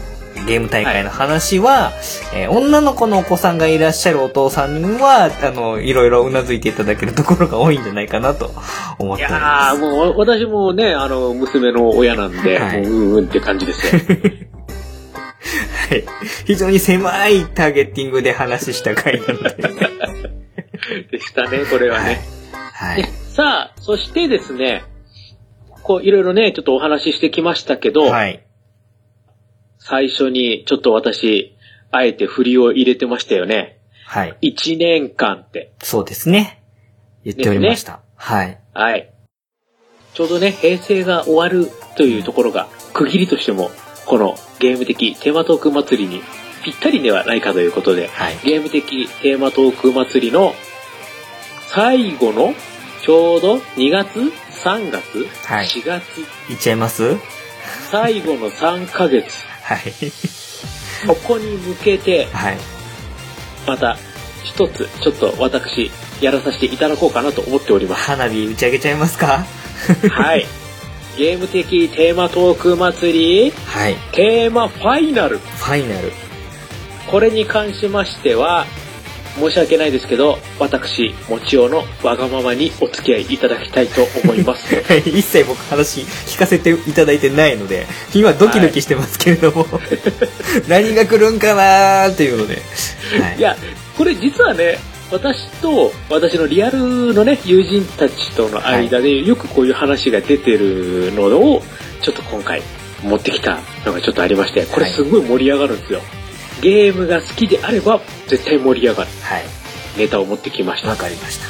[0.45, 1.91] ゲーム大会の話は、
[2.35, 8.51] えー女の子のお子さんがいらっしゃるお父さんには、あの、いろいろうなずいていただけるところが多いんじゃないかなと
[8.99, 13.99] 思っいておりまやー、もう、私もね、あの、娘の親なんで、はいもう、うんうんって感じですよ。
[13.99, 14.05] す。
[15.89, 16.03] はい。
[16.45, 19.55] 非常に狭いターゲッティングで話した回なので。
[21.11, 22.05] でしたね、これはね。
[22.05, 22.19] はい。
[23.33, 24.83] さあ、そしてですね、
[25.83, 28.45] こう、いろいろね、ちょっとお話ししてきましたけど、はい。
[29.79, 31.55] 最初にちょっと私、
[31.91, 33.79] あえて振りを入れてましたよね。
[34.05, 34.37] はい。
[34.41, 35.73] 1年間って。
[35.81, 36.63] そうですね。
[37.23, 38.01] 言っておりました。
[38.15, 38.59] はい。
[38.73, 39.13] はい。
[40.13, 43.71] ちょうどね、平成が終わるというところが、区切りとしても、
[44.05, 46.21] このゲーム的テーマトーク祭りに
[46.63, 48.37] ぴったりではないかということで、はい。
[48.43, 50.53] ゲーム的テーマトーク祭りの
[51.75, 52.53] 最後の
[53.03, 54.19] ちょうど2月
[54.63, 57.17] ?3 月、はい ?4 月いっちゃいます？
[57.91, 59.25] 最後の3ヶ月、
[59.61, 59.79] はい。
[61.05, 62.57] ここに向けて、はい。
[63.67, 63.97] また
[64.43, 68.03] 一つ、ちょっと私、やらさせていただこうかなと思っております。
[68.03, 69.43] 花火打ち上げちゃいますか？
[70.11, 70.45] はい。
[71.17, 73.13] ゲーム的テーマトーク祭
[73.47, 73.95] り、はい。
[74.13, 75.39] テーマファイナル。
[75.39, 76.13] ファイナル。
[77.07, 78.65] これに関しましては、
[79.35, 84.75] 申し訳ないですけど、私、もちおのわがままにお付き合いいただきたいと思います。
[84.75, 89.67] は い一切僕話聞かせていただいてないので、今ドキドキしてますけれども、
[90.67, 92.55] 何が来るんかなーっていうので。
[92.55, 93.55] はいいや、
[93.97, 94.79] これ実はね、
[95.11, 101.61] 私と私のリアルのね、友人たちとの間でよくこういう話が出てるのを、
[102.01, 102.61] ちょっと今回
[103.03, 106.01] 持ってきたのがちょっとありまして、これすごい盛り上がるんですよ。
[106.61, 109.43] ゲームが好きであれば絶対盛り上がるはい。
[109.97, 110.89] ネタを持ってきました。
[110.89, 111.45] わかりました。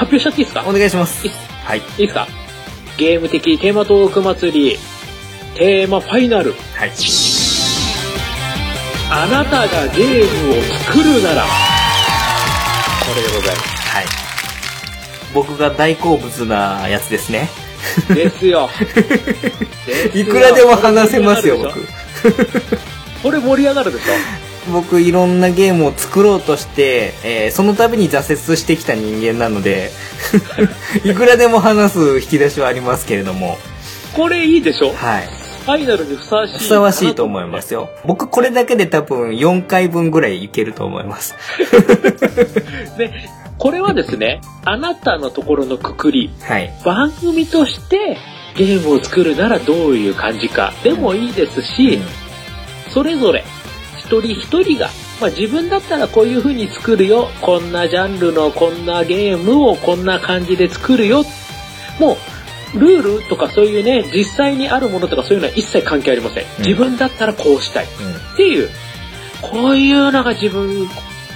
[0.00, 0.64] 発表しちゃっていいですか？
[0.66, 1.26] お願いします。
[1.64, 1.78] はい。
[1.78, 2.26] いいですか？
[2.96, 4.78] ゲーム的テーマトーク祭り、
[5.54, 6.54] テーマファイナル。
[6.74, 6.92] はい。
[9.10, 11.48] あなたがゲームを作るなら、こ
[13.14, 14.04] れでございまはい。
[15.32, 17.48] 僕が大好物なやつですね。
[18.06, 18.14] す。
[18.14, 18.68] ですよ。
[19.86, 21.86] ですよいくらでも話せますよ、僕。
[23.22, 24.72] これ盛り上がるでしょ？
[24.72, 29.90] 僕いろんなゲームを作ろうとして、えーその度に挫折してきた人間なので
[31.04, 33.56] いくらでも話す引き出しはありますけれども。
[34.14, 34.92] これいいでしょ？
[34.92, 35.28] はい。
[35.64, 36.58] ファイナルにふさわしい。
[36.58, 37.90] ふさわしいと思いますよ。
[38.06, 41.34] 僕これだけで多分4回分ぐらいいけると思います。
[42.96, 43.12] で、
[43.58, 46.72] これはですね、あなたのところのくくり、はい。
[46.84, 48.16] 番組として
[48.56, 50.72] ゲームを作るならどういう感じか。
[50.82, 52.00] でもいいですし、
[52.88, 53.44] それぞれ
[53.98, 54.88] 一人一人が、
[55.20, 61.24] まあ、自分だったらこういう風に作るよこんなジャンルのこんなゲームをこんな感じで作るよ
[61.98, 62.16] も
[62.74, 67.88] うルールとかそういうね実際にあるものとかそういうのは一切関係ありません自分だったらこうしたいっ
[68.36, 68.68] ていう
[69.40, 70.88] こういうのが自分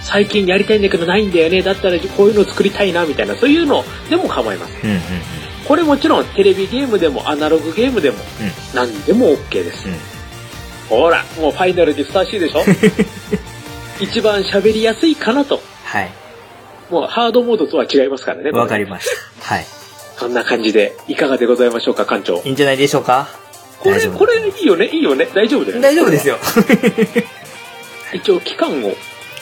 [0.02, 4.90] 最近やりたいんだけどないんだよねだったらこういうの作りたいなみたいなそういうのでも構いませんうん。
[4.90, 4.96] うん。
[4.96, 5.02] うん。
[5.66, 8.74] これもちろんテレビゲームでもアナログゲームでもうん。
[8.74, 10.11] 何でも OK ですうん。
[10.96, 12.62] ほら、もうファイナルにふさわしいでしょ？
[14.00, 15.60] 一番喋りやすいかなと。
[15.84, 16.10] はい。
[16.90, 18.50] もうハードモードとは違いますからね。
[18.50, 18.90] わかりす。
[18.90, 19.08] まし
[19.40, 19.54] た。
[19.54, 19.66] はい。
[20.18, 22.48] そんな感じで、いかがでございましょうか、館長い。
[22.48, 23.28] いんじゃないでしょうか？
[23.80, 25.82] これ、大丈夫これいいよね、いいよね、大丈夫だよね。
[25.82, 26.36] 大丈夫ですよ。
[28.12, 28.94] 一応期間を、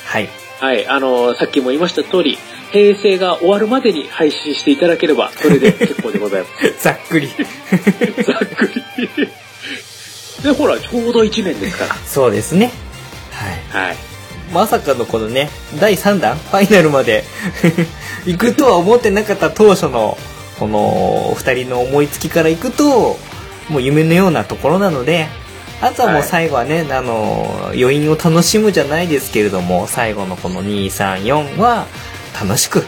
[0.06, 0.28] はい。
[0.60, 2.38] はい、あのーさっきも言いました通り、
[2.70, 6.74] 平成が終わるまでに配信していただければ、それで結構でございます。
[6.82, 7.28] ざっくり。
[7.28, 8.70] ざっく
[9.16, 9.28] り。
[10.42, 12.70] で、ほら、ちょうど1年ですか そうですね。
[13.32, 13.60] はい。
[13.72, 13.80] ら。
[13.86, 13.96] はい。
[14.52, 15.48] まさかのこのね、
[15.78, 17.24] 第3弾、ファイナルまで
[18.26, 20.18] 行くとは思ってなかった当初の、
[20.58, 23.18] この二人の思いつきから行くと、
[23.68, 25.28] もう夢のようなところなので、
[25.80, 31.86] あとはもう最後はね、あの、余韻を楽しむじゃないですけれども、最後のこの2、3、4は、
[32.38, 32.84] 楽しく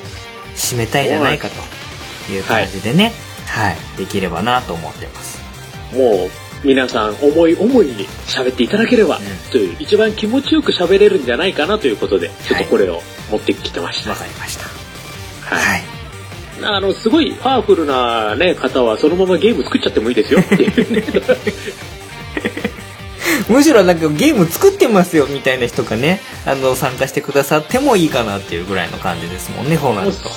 [0.56, 1.48] 締めたいじゃないか
[2.26, 3.12] という感じでね、
[3.46, 5.40] はい、できればなと思ってます。
[5.92, 14.10] もう、皆さん思い思いに喋っていただければ、うんという、一番気持ちよく喋れるんじゃないかなということで、ちょっとこれを持ってきてました。
[14.10, 14.64] わかりました。
[15.54, 15.58] はい。
[15.58, 15.92] はい。
[16.64, 21.04] あの、すごいパワフルなね、方はそのままゲーム作っちゃってもいいですよっていうね。
[23.48, 30.30] むしろなんかゲーム作ってますよみたいな人がね、あの、参加してくださってもいいかなっていうぐらいの感じですもんね、そうなると。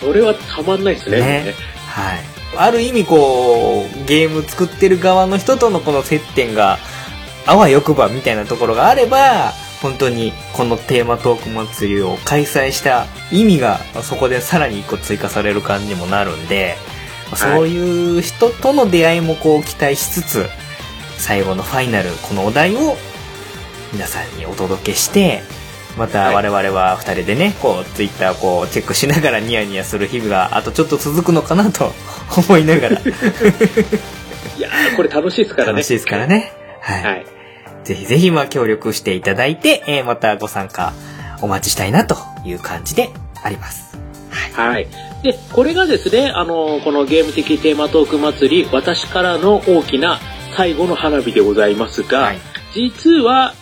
[0.00, 1.20] それはたまんないですね。
[1.20, 1.54] ね
[1.86, 2.39] はい。
[2.56, 6.78] ある意味こう、ゲーム作ってる側の人とのこの接点が、
[7.46, 16.76] あわよくばみたいなところがあれば、本当にこのテーマトーク祭りを開催した意味がそこでさらに一個追加される感じにもなるんで、
[17.34, 20.46] そういう人との出会いもこう期待しつつ、
[21.16, 22.96] 最後のファイナル、このお題を
[23.92, 25.42] 皆さんにお届けして、
[26.00, 31.92] また我々は二人でね、こう、ツイッターこう、チェックしながらニヤニヤする日々が、あとちょっと続くのかなと
[32.48, 33.02] 思いながら、い
[34.58, 35.72] やーこれ楽しいですからね。
[35.74, 36.52] 楽しいですからね。
[36.80, 37.04] はい。
[37.04, 37.26] はい。
[37.84, 40.94] ぜひぜひ、まあ、協力していただいて、えーまたご参加
[41.42, 43.10] お待ちしたいなという感じで
[43.42, 43.98] あります。
[44.54, 44.88] はい。
[45.22, 50.18] で、これがですね、あの、このゲーム的テーマトーク祭り、私からの大きな
[50.56, 52.38] 最後の花火でございますが、はい。
[52.72, 53.52] 実は、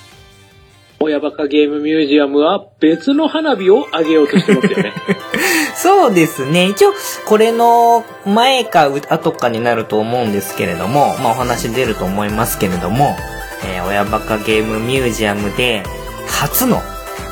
[1.00, 4.92] 親バカゲームミュージアムは別の花火をあげようとしてますよね。
[5.76, 6.66] そうですね。
[6.66, 6.92] 一応、
[7.26, 13.16] これの前か後かになると思うんですけれども、まあお話出ると思いますけれども、
[13.64, 15.82] えー親バカゲームミュージアムで
[16.26, 16.82] 初の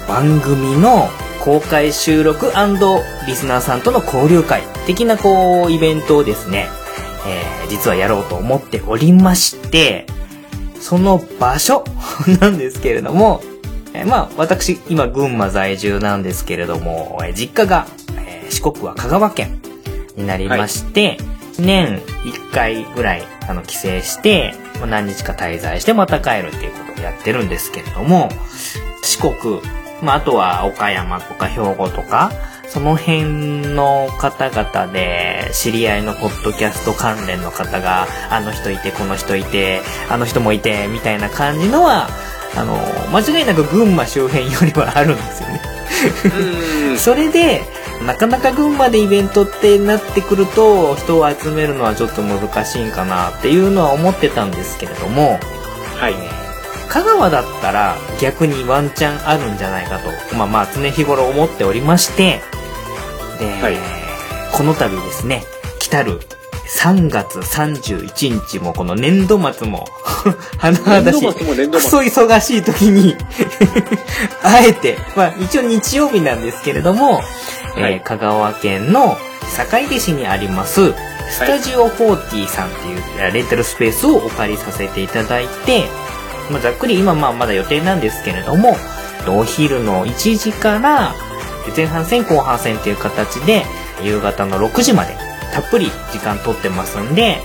[0.08, 2.46] 番組の公開収録
[3.26, 6.68] リスナーさんとの交流会的なこうイベントをですね、
[7.26, 10.06] えー実はやろうと思っておりまして、
[10.80, 11.84] その場所
[12.40, 13.42] なんですけれども、
[14.04, 17.86] まあ、私、今、群馬在住なんですけれども、え実家が、
[18.18, 19.60] えー四国は香川県
[20.16, 21.18] になりまして、
[21.58, 28.28] 年1回ぐらい、あの、帰省して、ま何日か滞在してまた帰るっていうことをやってるんですけれども、
[29.02, 29.60] 四国、
[30.02, 32.30] まあ、あとは岡山とか兵庫とか、
[32.68, 39.80] その辺の方々で、知り合いのポッドキャスト関連の方が、あの人いて、この人いて、
[40.10, 42.08] あの人もいて、みたいな感じのは、
[42.56, 42.76] あの、
[43.12, 45.60] 間違いなく群馬周辺よりはあるんですよね。
[46.90, 46.98] うん。
[46.98, 47.64] それで、
[48.06, 55.38] なかなか群馬でイベントってなってくると、人を集めるのはちょっと難しいんかなっていうのは思ってたんですけれども、
[55.96, 56.14] はい。
[56.88, 62.40] 香川だったら逆にワンチャンあるんじゃないかと、まあまあ常日頃思っておりまして、
[63.38, 64.06] で、はい
[64.56, 65.44] この度ですね、
[65.78, 66.18] 来たる
[66.66, 69.86] 3月31日もこの年度末も、
[70.58, 71.20] 甚だし
[71.68, 73.16] ク末ソ忙しい時に、
[74.42, 77.22] あえて、まあ一応日曜日なんですけれども、
[77.76, 78.00] えーはい。
[78.00, 79.16] 香川県の
[79.54, 80.92] 坂出市にあります、
[81.30, 85.84] スタジオ40さんっていうえーレンタルスペースをお借りさせていただいて、
[86.50, 88.76] まあ、ざっくり今まあまだ予定なんですけれども、
[89.28, 91.14] お昼の1時から
[91.76, 93.64] 前半戦後半戦っていう形で
[94.02, 97.38] 夕方の6時までたっぷり時間取ってますんで、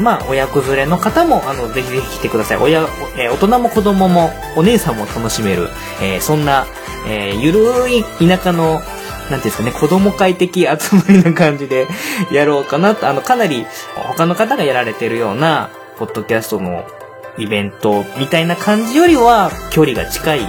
[0.00, 2.56] まあ親子連れの方もあのぜひぜひ来てください。
[2.58, 2.82] 親、
[3.18, 5.68] えー大人も子供もお姉さんも楽しめる、
[6.02, 6.66] えーそんな、
[7.08, 8.80] えーゆるい田舎の、
[9.28, 11.86] ていうんですかね、子供会的集まりな感じで
[12.32, 16.84] やろうかなと、あの、かなり他の方がやられてるような、ポッドキャストの
[17.36, 20.40] イベントみたいな感じよりは、距離が近い、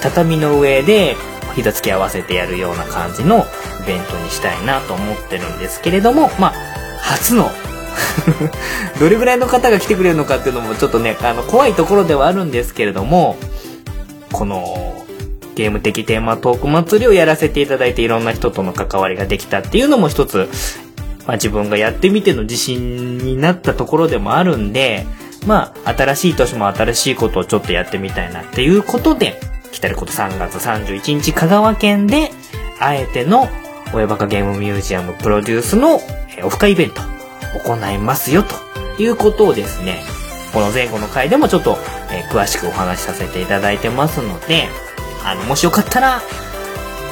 [0.00, 1.16] 畳の上で、
[1.58, 3.44] 膝つき合わせてやるような感じの
[3.82, 6.52] イベントにしたいなと思ってるんですけれども、まあ、
[7.00, 7.50] 初の
[9.00, 13.36] どれぐらいの方が来てくれるのかっていうのもちょっとね、あの、怖いところではあるんですけれども、
[14.30, 15.04] この、
[15.56, 20.48] ゲーム的テーマトーク祭りをやらせていただいていろんな人との関わりができたっていうのも一つ、
[21.26, 25.04] まあ自分がやってみての自信になったところでもあるんで、
[25.44, 29.40] まあ新しい年も新しいことをちょっとやってみたいなっていうことで、
[29.72, 32.30] 来たること3月31日香川県で、
[32.80, 33.48] あえての
[33.92, 35.96] 親バカゲームミュージアムプロデュースの
[36.44, 37.00] オフ会イベント
[37.64, 40.02] 行いますよということをですね、
[40.52, 41.76] この前後の回でもちょっと、
[42.10, 44.68] えー、詳しくお話しさせていただいてますので、
[45.24, 46.22] あの、もしよかったら、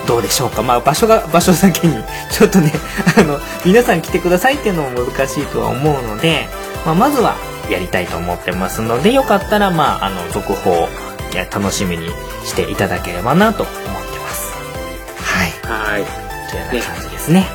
[0.06, 0.62] どうでしょうか。
[0.62, 2.72] まあ、場所が、 場所だけに、ちょっとね、
[3.18, 6.48] あの、皆さん来てくださいっていうのも難しいとは思うので、
[6.84, 7.36] まあ、まずは
[7.68, 10.88] やりたいと思ってますので、よかったら、まあ、あの、続報、
[11.36, 12.08] いや、楽しみに
[12.46, 14.54] していただければなと思ってます。
[15.20, 15.50] はい。
[15.70, 16.04] はい。
[16.50, 17.40] というような感じですね。
[17.40, 17.46] ね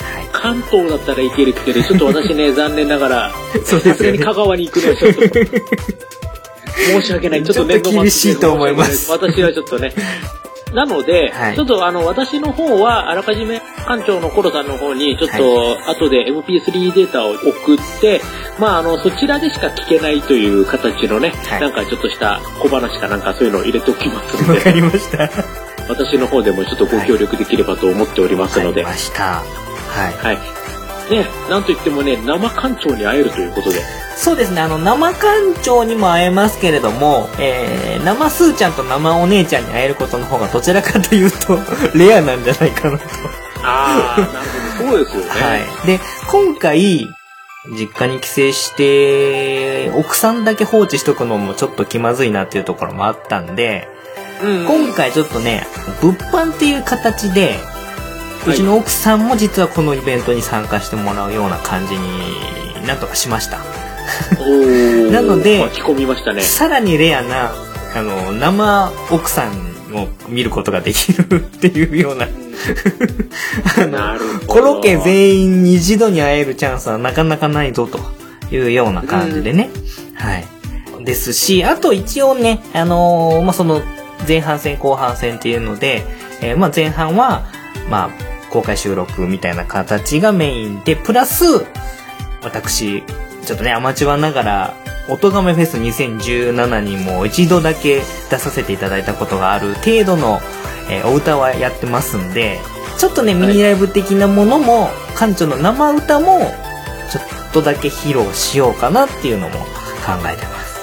[0.00, 0.28] はい。
[0.32, 3.32] 関東だったらいけるけど、ちょっと私ね、 残念ながら、
[3.64, 4.18] そうですよね。
[4.18, 5.20] 香川に行くのはちょっと。
[7.00, 7.44] 申し訳ない。
[7.44, 9.08] ちょっと年度厳しいと思います。
[9.08, 9.94] 私はちょっとね。
[10.72, 18.20] なので、はい、ちょっとあの、私の方は、あらかじめ、館長のコロさんの方に、ちょっと、後で MP3 データを送って、
[18.58, 24.58] まあ、あの、そちらでしか聞けないという形のね、はい、なんかちょっとした小話かなんかそういうのを入れておきますので。
[24.58, 25.30] わかりました。
[25.88, 28.82] 私の方でもちょっとご協力できればと思っておりますので。
[28.82, 29.22] はい、ました。
[30.22, 30.65] はい。
[31.08, 31.18] はい。
[31.18, 33.80] ね、なんといってもね、生館長に会えるということで。
[34.16, 35.26] そうですね、あの、生館
[35.62, 41.58] 長にも会えますけれども、えー、生すーちゃんと生お姉ちゃんに会えることの方がどちらかというと、
[41.94, 43.04] レアなんじゃないかなと。
[43.62, 44.32] ああ、なる
[44.78, 45.28] ほど、そうですよね。
[45.28, 45.86] はい。
[45.86, 47.08] で、今回、
[47.68, 53.88] 実家に帰省して、奥さんだけ放置しとくのもちょっと気まずいなっていうところもあったんで、
[54.42, 55.66] うん、今回ちょっとね、
[56.00, 57.58] 物販っていう形で、
[58.46, 63.58] うちの奥さんも実はこのイベントに参加してもらうような感じになんとかしました。
[65.10, 66.42] なので、巻き込みましたね。
[66.42, 67.52] さらにレアな、
[67.94, 72.26] あの、生奥さんを見ることができるっていうような。
[74.46, 77.98] コロケ全員に一度に会えるチャンスはなかなかないぞと
[78.54, 79.70] いうような感じでね。
[80.14, 80.44] はい。
[81.04, 83.82] ですし、あと一応ね、あのー、まあ、その
[84.26, 86.04] 前半戦後半戦っていうので、
[86.40, 87.44] えー、まあ、前半は、
[87.90, 88.10] まあ、
[88.50, 91.44] 公開収録みたいな形がメインで、プラス、
[92.42, 93.02] 私、
[93.44, 94.74] ちょっとね、アマチュアながら、
[95.08, 100.40] 音亀フェス2017にも一度だけ出させていただいたことがある程度の、
[100.90, 102.58] えー、お歌はやってますんで、
[102.98, 104.88] ちょっとね、ミニライブ的なものも、
[105.18, 106.40] 館長の生歌も、
[107.10, 110.80] ちょっとだけ披露しようかなっていうのも考えてます。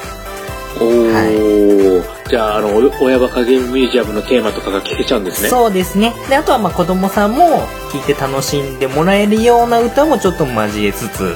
[0.80, 1.14] おー。
[1.14, 1.83] はい
[2.30, 5.50] じゃあ、あの、親バカゲームミュージアムのテーマとかが聞けちゃうんですね。
[5.50, 6.14] そうですね。
[6.30, 11.36] で、あとはまあ子供さんも聴いて楽しんでもらえるような歌もちょっと交えつつ、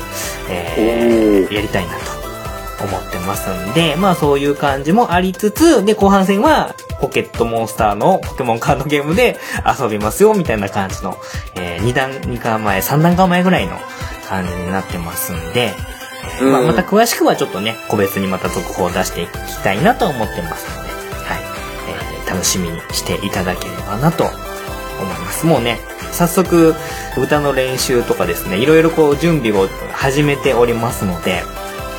[0.49, 1.93] えー、やりたいな
[2.79, 9.37] と思ってますんで、まあそういう感じもありつつ、で、後半戦はポケットモンスターのポケモンカードゲームで
[9.79, 11.17] 遊びますよ、みたいな感じの、
[11.55, 13.77] えー、2段、2巻前、3段階前ぐらいの
[14.27, 15.73] 感じになってますんで、
[16.41, 19.31] まあ、また詳しくはちょっとね、個別にまた続報を出していき
[19.63, 20.95] たいなと思ってますので、は
[21.35, 21.41] い。
[21.89, 24.35] えー、楽しみにしていただければなと思い
[25.19, 25.45] ます。
[25.45, 25.79] もうね、
[26.11, 26.75] 早速、
[27.17, 31.43] 歌の練習とかですね、いろいろこう準備を始めておりますので、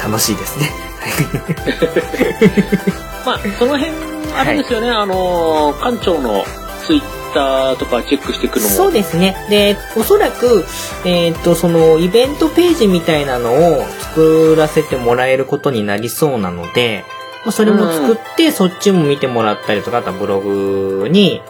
[0.03, 0.71] 楽しいですね。
[3.25, 3.93] まあ、その辺、
[4.37, 6.45] あれですよね、はい、あの、館長の
[6.87, 8.69] ツイッターとかチェックしていくのも。
[8.69, 9.37] そうですね。
[9.49, 10.65] でおそらく、
[11.05, 17.05] えっ、ー、とそのイベントページみたいなのを作らせてもらえることになりそうなので、
[17.45, 21.41] まあ、それも作って、うん、そっちも見てもらったりとかあとはブログに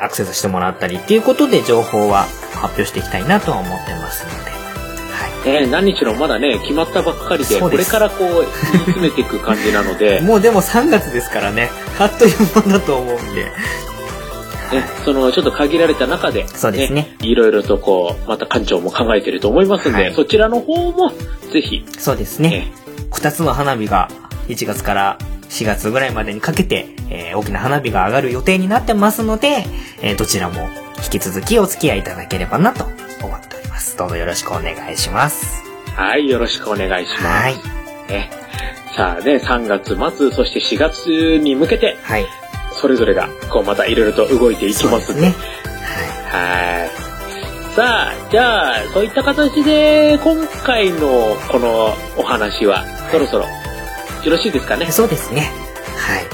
[0.00, 4.58] アクセスしてもらったりっていうことで情報は発表していきたいなとは思ってますので。
[5.46, 8.46] えー、何日のまだね、決まったばっかりで、これからこう、言い
[8.84, 10.20] 詰めていく感じなので。
[10.26, 13.50] もうでも3月ですからね、あっという間だと思うんで、
[14.72, 17.16] ね、そのちょっと限られた中で、ね、そうですね。
[17.20, 21.10] いろいろとこう、また館長も考えていると思いますんで、はい、そちらの方も
[21.52, 21.84] ぜひ。
[21.98, 22.72] そうですね。
[23.12, 24.08] 二つの花火が
[24.48, 29.64] 1月から4月ぐらいまでにかけて、えー、大きな花火が上がる予定になってますので、
[30.02, 30.68] えー、どちらも
[31.02, 33.96] 引き続きお付き合いいただければなと思っております。
[33.96, 35.64] どうぞよろしくお願いします。
[35.94, 37.24] はい、よろしくお願いします。
[37.24, 37.54] はい。
[38.12, 38.30] ね、
[38.94, 42.26] さあね、3月末、そして4月に向けて、はい。
[42.80, 45.34] それぞれがこうまたいろいろと動いていきますね。
[46.30, 46.90] はい。
[47.74, 53.50] さあ、じゃあ、そういった形で、今回のこのお話は、そろそろ、よ
[54.32, 54.90] ろしいですかね？
[54.90, 55.50] そうですね。
[55.96, 56.26] はい。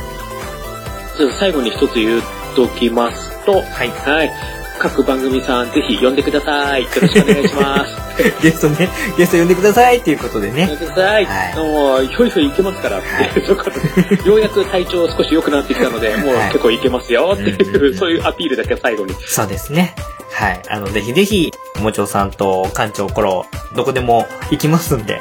[1.18, 2.22] ちょっと最後に一つ言っ
[2.57, 3.90] ときますと、はい。
[3.90, 4.32] はい。
[4.78, 6.82] 各番組さん、ぜひ呼んでください。
[6.82, 7.94] よろしくお願いします。
[8.42, 10.66] ゲストね、ゲスト呼んでくださいっていうことで呼んね。
[10.66, 11.24] でください。
[11.24, 19.14] はいもう、ひょいひょいいけますから、はい っていうことでようやく体調少し良くなってきたので、もうはい結構いけますよっていう、うんそういうアピールだけ最後に。
[19.26, 19.94] そうですね。
[20.32, 20.60] はい。
[20.68, 23.46] あの、ぜひぜひ、もちょさんと館長コロ、
[23.76, 25.20] どこでも行きますんで、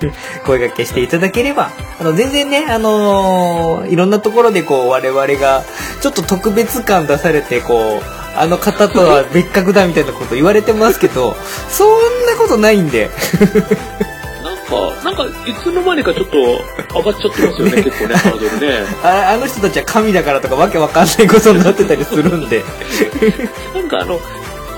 [0.44, 5.62] 声掛けしていただければ、あの、全然ね、あのーいろんなところでこう、我々が、
[6.02, 11.34] ちょっと特別感出されて、こう、あの方とは別格だみたいなこと言われてますけど、
[11.68, 11.88] そん
[12.26, 13.10] なことないんで。
[14.42, 18.86] なんか、なんか、いつの間にかちょっと上がっちゃってますよね、ね結構ね、ハードルね。
[19.04, 22.64] ああの人たちは神だからとかわけわかんないことになってたりするんで。
[23.76, 24.18] なんかあの、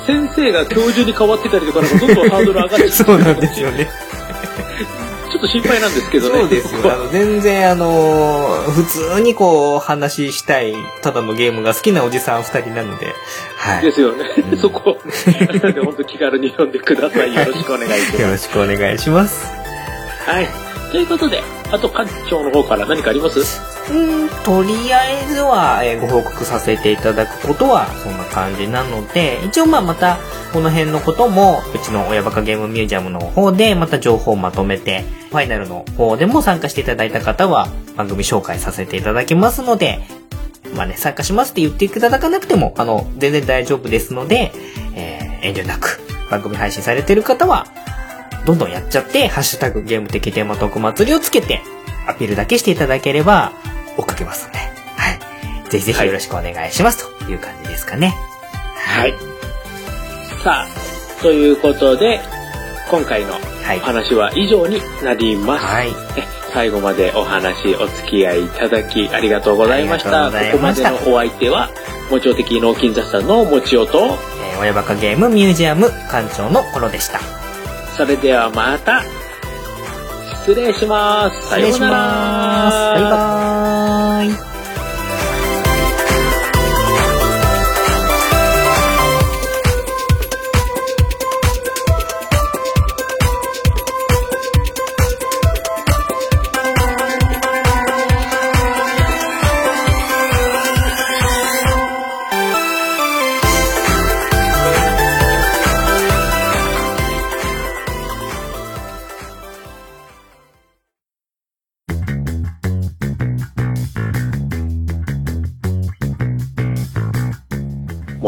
[0.08, 3.88] 先生が教授に変わってたりとか、なんかどんどんハードル上がってそうなんですよね。
[5.32, 6.38] ちょっと心配なんですけどね。
[6.40, 6.80] そうですよ。
[6.92, 8.84] あの、全然あのー普
[9.16, 13.06] 通にこう、話したい、ただのゲームが好きなおじさん二人なので、
[13.56, 13.82] はい。
[13.82, 14.54] ですよねう。
[14.54, 14.98] んそこ、
[15.62, 17.34] なんで本当気軽に読んでください。
[17.34, 18.44] よろしくお願いしよろます。
[18.44, 19.46] しくお願いします。
[20.26, 20.48] はい。
[20.90, 23.71] ということで、あと館長の方から何かあります？
[23.90, 30.18] うん、とりあえずは、えーご報告させていただくことはそんな感じなので、一応まあまた
[30.52, 40.00] この辺のこともうちの親バカゲームミュージアムの方でまた情報をまとめて、ファイナルの方でも参加していただいた方は番組紹介させていただきますので、
[40.76, 44.52] まあね、参加しますって言っていただかなくても、あの、全然大丈夫ですので、
[44.94, 47.66] えー遠慮なく番組配信されてる方は、
[48.46, 51.60] どんどんやっちゃって、ハッシュタグゲーム的テーマトーク祭りをつけて、
[52.06, 53.52] アピールだけしていただければ、
[54.12, 54.64] かけますので、は
[55.66, 55.70] い。
[55.70, 58.14] ぜひぜひよろしくお願いします、という感じですかね。
[58.76, 59.14] はい。
[60.44, 62.20] さあ、ということで、
[62.90, 63.78] 今回のはい。
[63.78, 65.64] お話は以上になります。
[65.64, 65.88] はい。
[66.16, 70.30] え最後までお話お付き合いいただきありがとうございました。
[70.30, 71.70] したここまでのお相手は、
[72.10, 74.18] もちお的脳筋雑談のもちおと、
[74.52, 77.20] えー、親バカゲームミュージアム館長の頃でした。
[77.96, 79.02] それではまた、
[80.44, 81.48] 失礼します。
[81.48, 83.61] さようなら。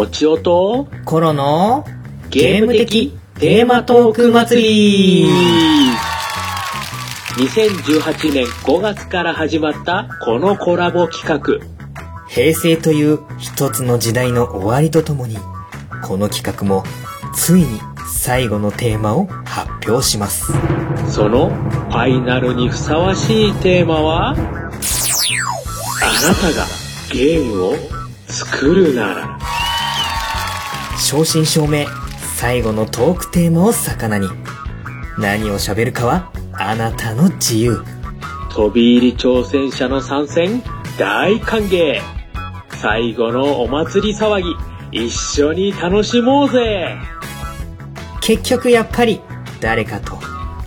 [0.05, 1.87] もちおと、コロの
[2.29, 3.19] ゲーム的？
[3.39, 5.27] テーマトーク祭り
[7.39, 11.59] 2018年5月から始まったこのコラボ企画。
[12.29, 15.39] 平成という一つの時代の終わりとともに、
[16.07, 16.85] この企画も
[17.35, 20.53] ついに最後のテーマを発表します。
[21.09, 24.37] そのファイナルにふさわしいテーマは、あな
[26.35, 26.67] たが
[27.11, 27.75] ゲームを
[28.27, 29.34] 作るなら。
[31.05, 31.87] 正真正銘、
[32.39, 34.27] 最後のトークテーマを魚に、
[35.19, 37.85] 何を喋るかはあなたの自由。
[38.49, 40.63] 飛び入り挑戦者の参戦
[40.99, 42.01] 大歓迎
[42.81, 44.41] 最後のお祭り騒
[44.91, 45.11] ぎ一
[45.43, 46.97] 緒に楽しもうぜ
[48.21, 49.21] 結局やっぱり
[49.61, 50.19] 誰かと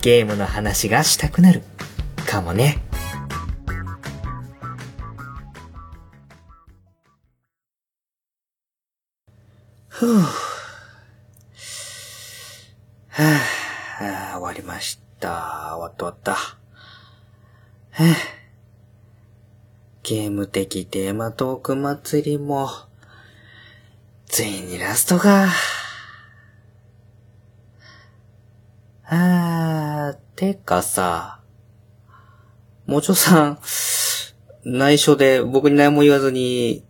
[0.02, 1.64] ゲームの話がしたくなる。
[2.28, 2.87] かもね。
[9.98, 10.22] ふぅ。
[13.10, 15.76] はぁ、あ終わりました。
[15.76, 16.34] 終わった終わった。
[16.34, 18.14] はぁ
[20.04, 22.70] ゲーム的テーマトーク祭りも、
[24.28, 25.48] ついにラストか。
[29.04, 31.40] あー、てかさ、
[32.86, 33.60] もちょさん、
[34.64, 36.86] 内緒で僕に何も言わずに、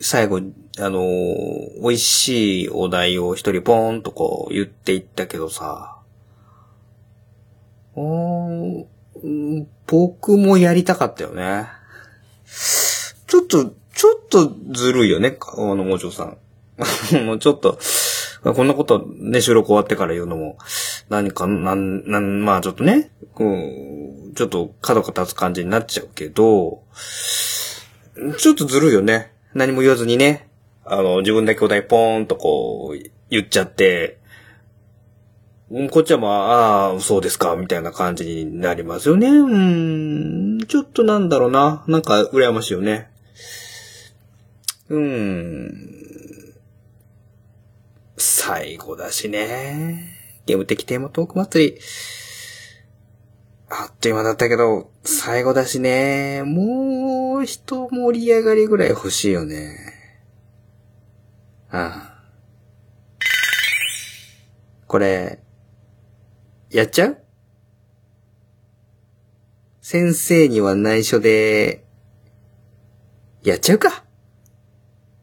[0.00, 0.40] 最後、
[0.78, 5.98] あのー美味しいお題を一人ポーンとこう言っていったけどさ、
[7.94, 8.86] うーん
[9.86, 11.66] 僕もやりたかったよね。
[13.26, 16.36] ちょっと、ちょっとずるいよね、あの、もちょさん。
[17.24, 17.78] もうちょっと、
[18.42, 20.58] こんなことね、収録終わってから言うのも、
[21.08, 23.10] 何か、なん、なん、まあちょっとね、
[24.30, 26.82] う、ちょっと角が立つ感じになっちゃうけど、
[28.38, 29.32] ちょっとずるいよね。
[29.54, 30.48] 何も言わずにね。
[30.86, 34.18] あの、自分だけお題ポーンとこう、言っちゃって、
[35.90, 39.28] こっちはまあ、ああ、そうですか、みたいな感じになりますよね。
[39.28, 41.84] うん、ちょっとなんだろうな。
[41.88, 43.08] なんか、羨ましいよね。
[44.88, 45.94] うん。
[48.16, 50.12] 最後だしね。
[50.46, 51.78] ゲーム的テーマトーク祭り。
[53.70, 56.42] あっという間だったけど、最後だしね。
[56.44, 59.93] もう、一盛り上がりぐらい欲しいよね。
[61.76, 62.14] ああ。
[64.86, 65.40] これ、
[66.70, 67.18] やっちゃう？
[69.80, 71.84] 先生には内緒で、
[73.42, 74.04] やっちゃうか？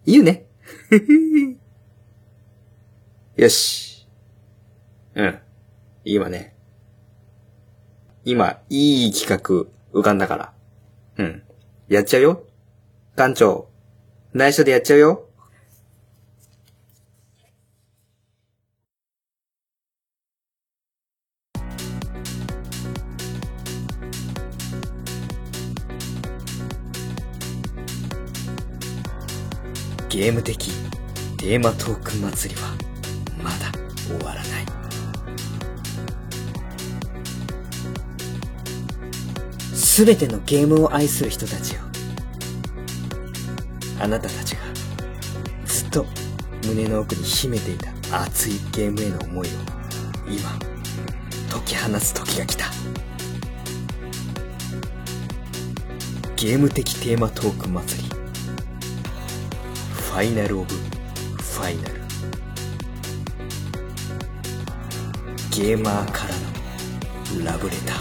[0.05, 0.45] いいね。
[3.37, 4.09] よし。
[5.15, 5.39] うん。
[6.03, 6.53] いいわね。
[8.25, 10.53] 今、いい企画浮かんだから。
[11.17, 11.43] うん。
[11.87, 12.43] やっちゃうよ。
[13.15, 13.69] 館長、
[14.33, 15.29] 内緒でやっちゃうよ。
[30.11, 30.69] ゲーム的
[31.37, 32.67] テーマトーク祭りは
[33.41, 33.71] まだ
[34.05, 34.65] 終わらない。
[39.73, 41.81] すべてのゲームを愛する人たちよ
[44.01, 44.61] あなたたちが
[45.63, 46.05] ずっと
[46.65, 47.89] 胸の奥に秘めていた
[48.23, 49.51] 熱いゲームへの思いを
[50.27, 50.59] 今
[51.49, 52.65] 解き放つ時が来た。
[56.35, 58.10] ゲーム的テーマトーク祭り。
[60.11, 61.95] ファイナルオブファイナル
[65.55, 66.33] ゲーマーから
[67.39, 67.97] のラブレター。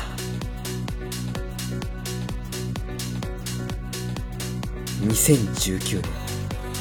[5.07, 6.11] 2019年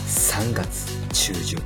[0.08, 1.60] 3月中旬。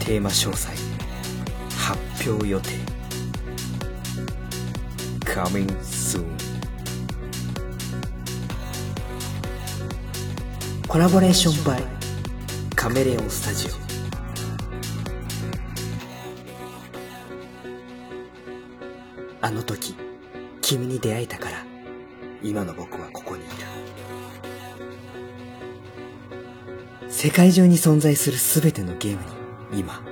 [0.00, 0.68] テーマ詳細。
[1.78, 2.72] 発表予定。
[5.24, 5.66] Coming
[10.88, 11.82] コラボレーションバイ。
[12.76, 13.70] カメレオンスタジオ。
[19.40, 19.96] あの時
[20.62, 21.64] 君に出会えたから
[22.42, 23.46] 今の僕はここにい
[27.04, 29.18] る世界中に存在する全てのゲーム
[29.72, 30.02] に今